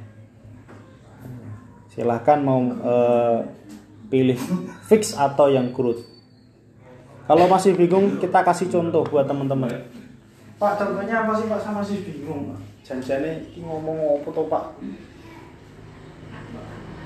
Silahkan 1.91 2.39
mau 2.39 2.63
eh, 2.63 3.39
pilih 4.07 4.39
fix 4.87 5.19
atau 5.19 5.51
yang 5.51 5.75
growth 5.75 6.13
kalau 7.23 7.47
masih 7.47 7.71
bingung 7.79 8.19
kita 8.19 8.43
kasih 8.43 8.67
contoh 8.67 9.07
buat 9.07 9.23
teman-teman. 9.23 9.71
Pak 10.59 10.75
contohnya 10.75 11.23
apa 11.23 11.31
sih 11.39 11.47
Pak? 11.47 11.59
Saya 11.63 11.73
masih 11.79 11.97
bingung 12.03 12.51
janjiannya 12.83 13.47
ini 13.55 13.63
ngomong 13.63 14.19
apa 14.19 14.27
tuh 14.27 14.45
Pak? 14.51 14.63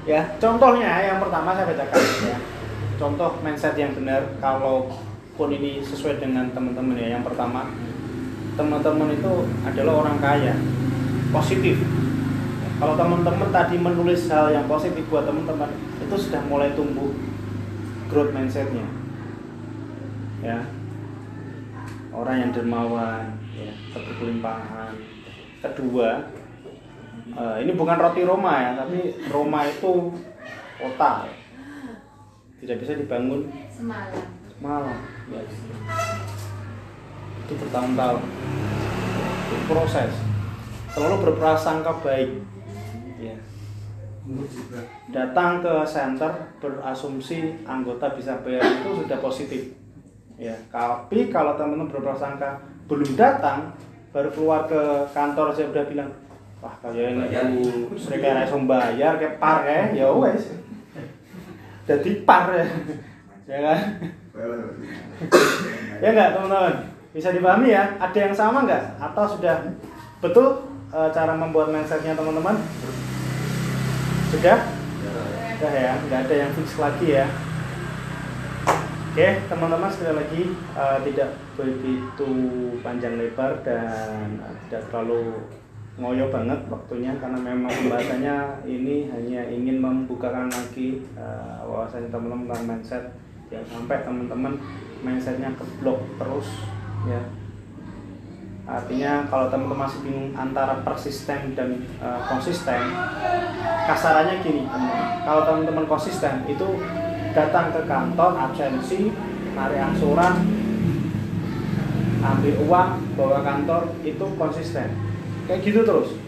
Ya 0.10 0.26
contohnya 0.42 1.06
yang 1.06 1.22
pertama 1.22 1.54
saya 1.54 1.70
bacakan 1.70 2.02
ya. 2.26 2.38
Contoh 2.98 3.30
mindset 3.46 3.78
yang 3.78 3.94
benar. 3.94 4.26
Kalau 4.42 4.90
pun 5.38 5.54
ini 5.54 5.80
sesuai 5.86 6.18
dengan 6.18 6.50
teman-teman 6.50 6.98
ya. 6.98 7.16
Yang 7.16 7.32
pertama 7.32 7.70
teman-teman 8.58 9.14
itu 9.14 9.34
adalah 9.64 9.94
orang 10.04 10.18
kaya. 10.18 10.58
Positif. 11.30 11.78
Kalau 12.78 12.98
teman-teman 12.98 13.50
tadi 13.54 13.78
menulis 13.78 14.26
hal 14.34 14.50
yang 14.50 14.66
positif 14.66 15.06
buat 15.14 15.30
teman-teman 15.30 15.70
itu 16.02 16.16
sudah 16.18 16.42
mulai 16.50 16.74
tumbuh 16.74 17.14
growth 18.10 18.34
mindsetnya. 18.34 18.86
Ya. 20.42 20.66
Orang 22.10 22.42
yang 22.42 22.50
dermawan 22.50 23.38
ya 23.54 23.74
berkelimpahan 23.94 24.94
kedua 25.62 26.30
eh, 27.34 27.56
ini 27.66 27.74
bukan 27.74 27.98
roti 27.98 28.22
Roma 28.26 28.54
ya 28.58 28.72
tapi 28.74 29.14
Roma 29.30 29.70
itu 29.70 30.14
kota. 30.82 31.30
Tidak 32.58 32.78
bisa 32.82 32.98
dibangun 32.98 33.46
semalam. 33.70 34.26
Malam 34.58 35.17
itu 37.48 37.54
bertahun-tahun. 37.56 38.24
Itu 39.48 39.56
proses 39.72 40.12
selalu 40.98 41.16
berprasangka 41.30 41.94
baik. 42.02 42.42
Ya. 43.22 43.38
Datang 45.14 45.64
ke 45.64 45.74
center 45.88 46.58
berasumsi 46.60 47.64
anggota 47.64 48.12
bisa 48.18 48.42
bayar 48.44 48.66
itu 48.66 49.06
sudah 49.06 49.20
positif. 49.22 49.62
Ya 50.36 50.58
tapi 50.74 51.30
kalau 51.30 51.56
teman-teman 51.56 51.88
berprasangka 51.88 52.60
belum 52.92 53.16
datang 53.16 53.72
baru 54.12 54.30
keluar 54.34 54.66
ke 54.66 54.82
kantor 55.14 55.54
saya 55.54 55.70
udah 55.70 55.86
bilang 55.86 56.10
wah 56.58 56.74
kalian 56.82 57.30
itu 57.30 57.94
mereka 58.10 58.44
iso 58.44 58.58
bayar 58.66 59.22
kayak 59.22 59.38
par 59.38 59.64
ya 59.64 59.94
ya 59.94 60.08
wes. 60.12 60.52
Jadi 61.88 62.26
par 62.28 62.52
ya. 62.52 62.68
Ya 63.48 63.64
kan 63.64 63.80
ya 66.02 66.10
enggak 66.14 66.30
teman-teman? 66.38 66.74
Bisa 67.12 67.34
dipahami 67.34 67.74
ya? 67.74 67.98
Ada 67.98 68.20
yang 68.30 68.36
sama 68.36 68.70
nggak? 68.70 69.02
Atau 69.02 69.26
sudah 69.26 69.74
betul 70.22 70.70
eh, 70.94 71.10
cara 71.10 71.34
membuat 71.34 71.74
mindsetnya 71.74 72.14
teman-teman? 72.14 72.62
Sudah? 74.30 74.58
Udah 75.58 75.74
ya 75.74 75.92
nggak 76.06 76.20
ada 76.30 76.36
yang 76.38 76.52
fix 76.54 76.78
lagi 76.78 77.18
ya. 77.18 77.26
Oke 79.18 79.42
teman-teman 79.50 79.90
sekali 79.90 80.14
lagi 80.14 80.42
eh, 80.54 80.98
tidak 81.10 81.30
begitu 81.58 82.30
panjang 82.86 83.18
lebar 83.18 83.66
dan 83.66 84.38
tidak 84.70 84.86
terlalu 84.94 85.42
ngoyo 85.98 86.30
banget 86.30 86.62
waktunya 86.70 87.18
karena 87.18 87.42
memang 87.42 87.74
pembahasannya 87.74 88.62
ini 88.70 89.10
hanya 89.10 89.42
ingin 89.50 89.82
membukakan 89.82 90.46
lagi 90.54 91.02
eh, 91.18 91.58
wawasan 91.66 92.14
teman-teman 92.14 92.46
tentang 92.46 92.64
mindset 92.70 93.04
yang 93.48 93.64
sampai 93.64 94.04
teman-teman 94.04 94.60
mindsetnya 95.00 95.56
keblok 95.56 96.04
terus 96.20 96.48
ya. 97.08 97.22
Artinya 98.68 99.24
kalau 99.32 99.48
teman-teman 99.48 99.88
masih 99.88 100.04
bingung 100.04 100.36
antara 100.36 100.84
persisten 100.84 101.56
dan 101.56 101.88
eh, 102.04 102.20
konsisten 102.28 102.82
kasarannya 103.88 104.44
gini 104.44 104.68
teman-teman 104.68 105.24
kalau 105.24 105.42
teman-teman 105.48 105.86
konsisten 105.88 106.44
itu 106.52 106.68
datang 107.32 107.72
ke 107.72 107.88
kantor 107.88 108.36
absensi 108.36 109.16
narik 109.56 109.80
angsuran 109.80 110.34
ambil 112.18 112.56
uang 112.68 112.92
bawa 113.16 113.40
kantor 113.46 113.96
itu 114.04 114.26
konsisten. 114.36 114.92
Kayak 115.48 115.64
gitu 115.64 115.80
terus. 115.88 116.20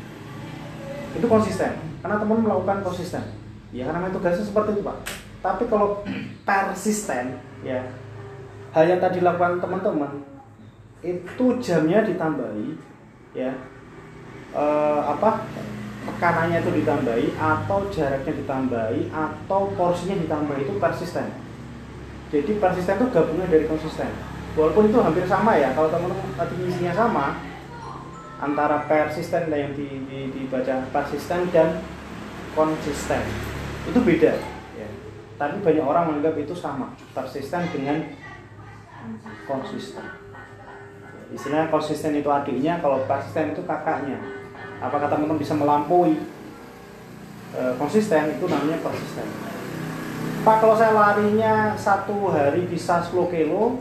Itu 1.12 1.28
konsisten. 1.28 1.76
Karena 2.00 2.16
teman 2.16 2.40
melakukan 2.40 2.80
konsisten. 2.80 3.36
Ya 3.76 3.92
karena 3.92 4.08
tugasnya 4.16 4.48
seperti 4.48 4.80
itu 4.80 4.82
pak 4.88 5.19
tapi 5.40 5.64
kalau 5.72 6.04
persisten 6.48 7.40
ya 7.64 7.84
hal 8.76 8.84
yang 8.86 9.00
tadi 9.00 9.24
dilakukan 9.24 9.64
teman-teman 9.64 10.12
itu 11.00 11.46
jamnya 11.64 12.04
ditambahi 12.04 12.76
ya 13.32 13.56
eh, 14.52 15.02
apa 15.08 15.48
tekanannya 16.10 16.64
itu 16.64 16.72
ditambahi 16.82 17.28
atau 17.38 17.80
jaraknya 17.94 18.34
ditambahi 18.42 19.02
atau 19.14 19.62
porsinya 19.78 20.18
ditambahi 20.18 20.66
itu 20.66 20.74
persisten. 20.82 21.28
Jadi 22.30 22.52
persisten 22.62 22.98
itu 22.98 23.08
gabungan 23.14 23.50
dari 23.50 23.66
konsisten. 23.66 24.10
Walaupun 24.58 24.90
itu 24.90 24.98
hampir 25.02 25.26
sama 25.30 25.58
ya 25.58 25.74
kalau 25.78 25.94
teman-teman 25.94 26.34
tadi 26.34 26.56
isinya 26.66 26.94
sama 26.94 27.38
antara 28.40 28.88
persisten 28.90 29.52
yang 29.52 29.72
di, 29.78 29.88
di, 30.10 30.20
dibaca 30.34 30.90
persisten 30.90 31.52
dan 31.54 31.84
konsisten. 32.58 33.22
Itu 33.86 34.02
beda. 34.02 34.59
Tapi 35.40 35.64
banyak 35.64 35.86
orang 35.88 36.04
menganggap 36.12 36.36
itu 36.36 36.52
sama 36.52 36.92
persisten 37.16 37.64
dengan 37.72 38.12
konsisten. 39.48 40.04
Istilahnya 41.32 41.72
konsisten 41.72 42.12
itu 42.20 42.28
adiknya 42.28 42.84
kalau 42.84 43.08
persisten 43.08 43.56
itu 43.56 43.64
kakaknya. 43.64 44.20
Apakah 44.84 45.08
teman-teman 45.08 45.40
bisa 45.40 45.56
melampaui? 45.56 46.20
E, 47.56 47.62
konsisten 47.80 48.36
itu 48.36 48.46
namanya 48.52 48.84
persisten. 48.84 49.28
Pak 50.44 50.60
kalau 50.60 50.76
saya 50.76 50.92
larinya 50.92 51.72
satu 51.80 52.36
hari 52.36 52.68
bisa 52.68 53.00
10 53.00 53.32
kilo 53.32 53.80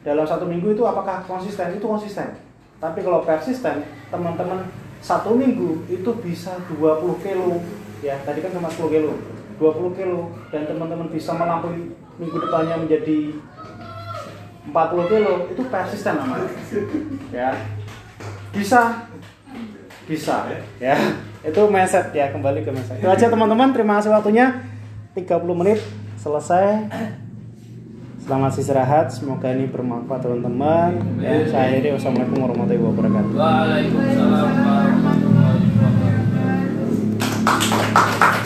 dalam 0.00 0.24
satu 0.24 0.48
minggu 0.48 0.72
itu 0.72 0.88
apakah 0.88 1.20
konsisten? 1.28 1.76
Itu 1.76 1.84
konsisten. 1.84 2.32
Tapi 2.80 3.04
kalau 3.04 3.28
persisten 3.28 3.84
teman-teman 4.08 4.64
satu 5.04 5.36
minggu 5.36 5.84
itu 5.92 6.10
bisa 6.24 6.56
20 6.72 7.20
kilo. 7.20 7.60
Ya 8.00 8.16
tadi 8.24 8.40
kan 8.40 8.56
cuma 8.56 8.72
10 8.72 8.88
kilo 8.88 9.37
20 9.58 9.98
kilo 9.98 10.30
dan 10.54 10.70
teman-teman 10.70 11.10
bisa 11.10 11.34
melampaui 11.34 11.90
minggu 12.18 12.38
depannya 12.38 12.78
menjadi 12.78 13.34
40 14.70 15.10
kilo 15.10 15.32
itu 15.50 15.62
persisten 15.66 16.14
namanya 16.18 16.50
ya. 17.34 17.50
Bisa. 18.54 19.10
Bisa 20.08 20.48
ya. 20.80 20.96
Itu 21.44 21.68
mindset 21.68 22.14
ya 22.14 22.32
kembali 22.32 22.64
ke 22.64 22.70
mindset. 22.72 23.02
Itu 23.02 23.10
aja 23.10 23.28
teman-teman. 23.28 23.74
Terima 23.74 24.00
kasih 24.00 24.14
waktunya. 24.14 24.62
30 25.18 25.58
menit 25.58 25.82
selesai. 26.20 26.86
Selamat 28.22 28.60
istirahat. 28.60 29.08
Semoga 29.08 29.50
ini 29.50 29.66
bermanfaat 29.66 30.22
teman-teman. 30.22 31.00
Ya 31.18 31.42
saya 31.48 31.74
akhiri. 31.74 31.96
Wassalamualaikum 31.96 32.38
warahmatullahi 32.44 32.84
wabarakatuh. 32.84 33.34
Waalaikumsalam 33.34 34.50
warahmatullahi 34.62 35.66
wabarakatuh. 35.80 38.37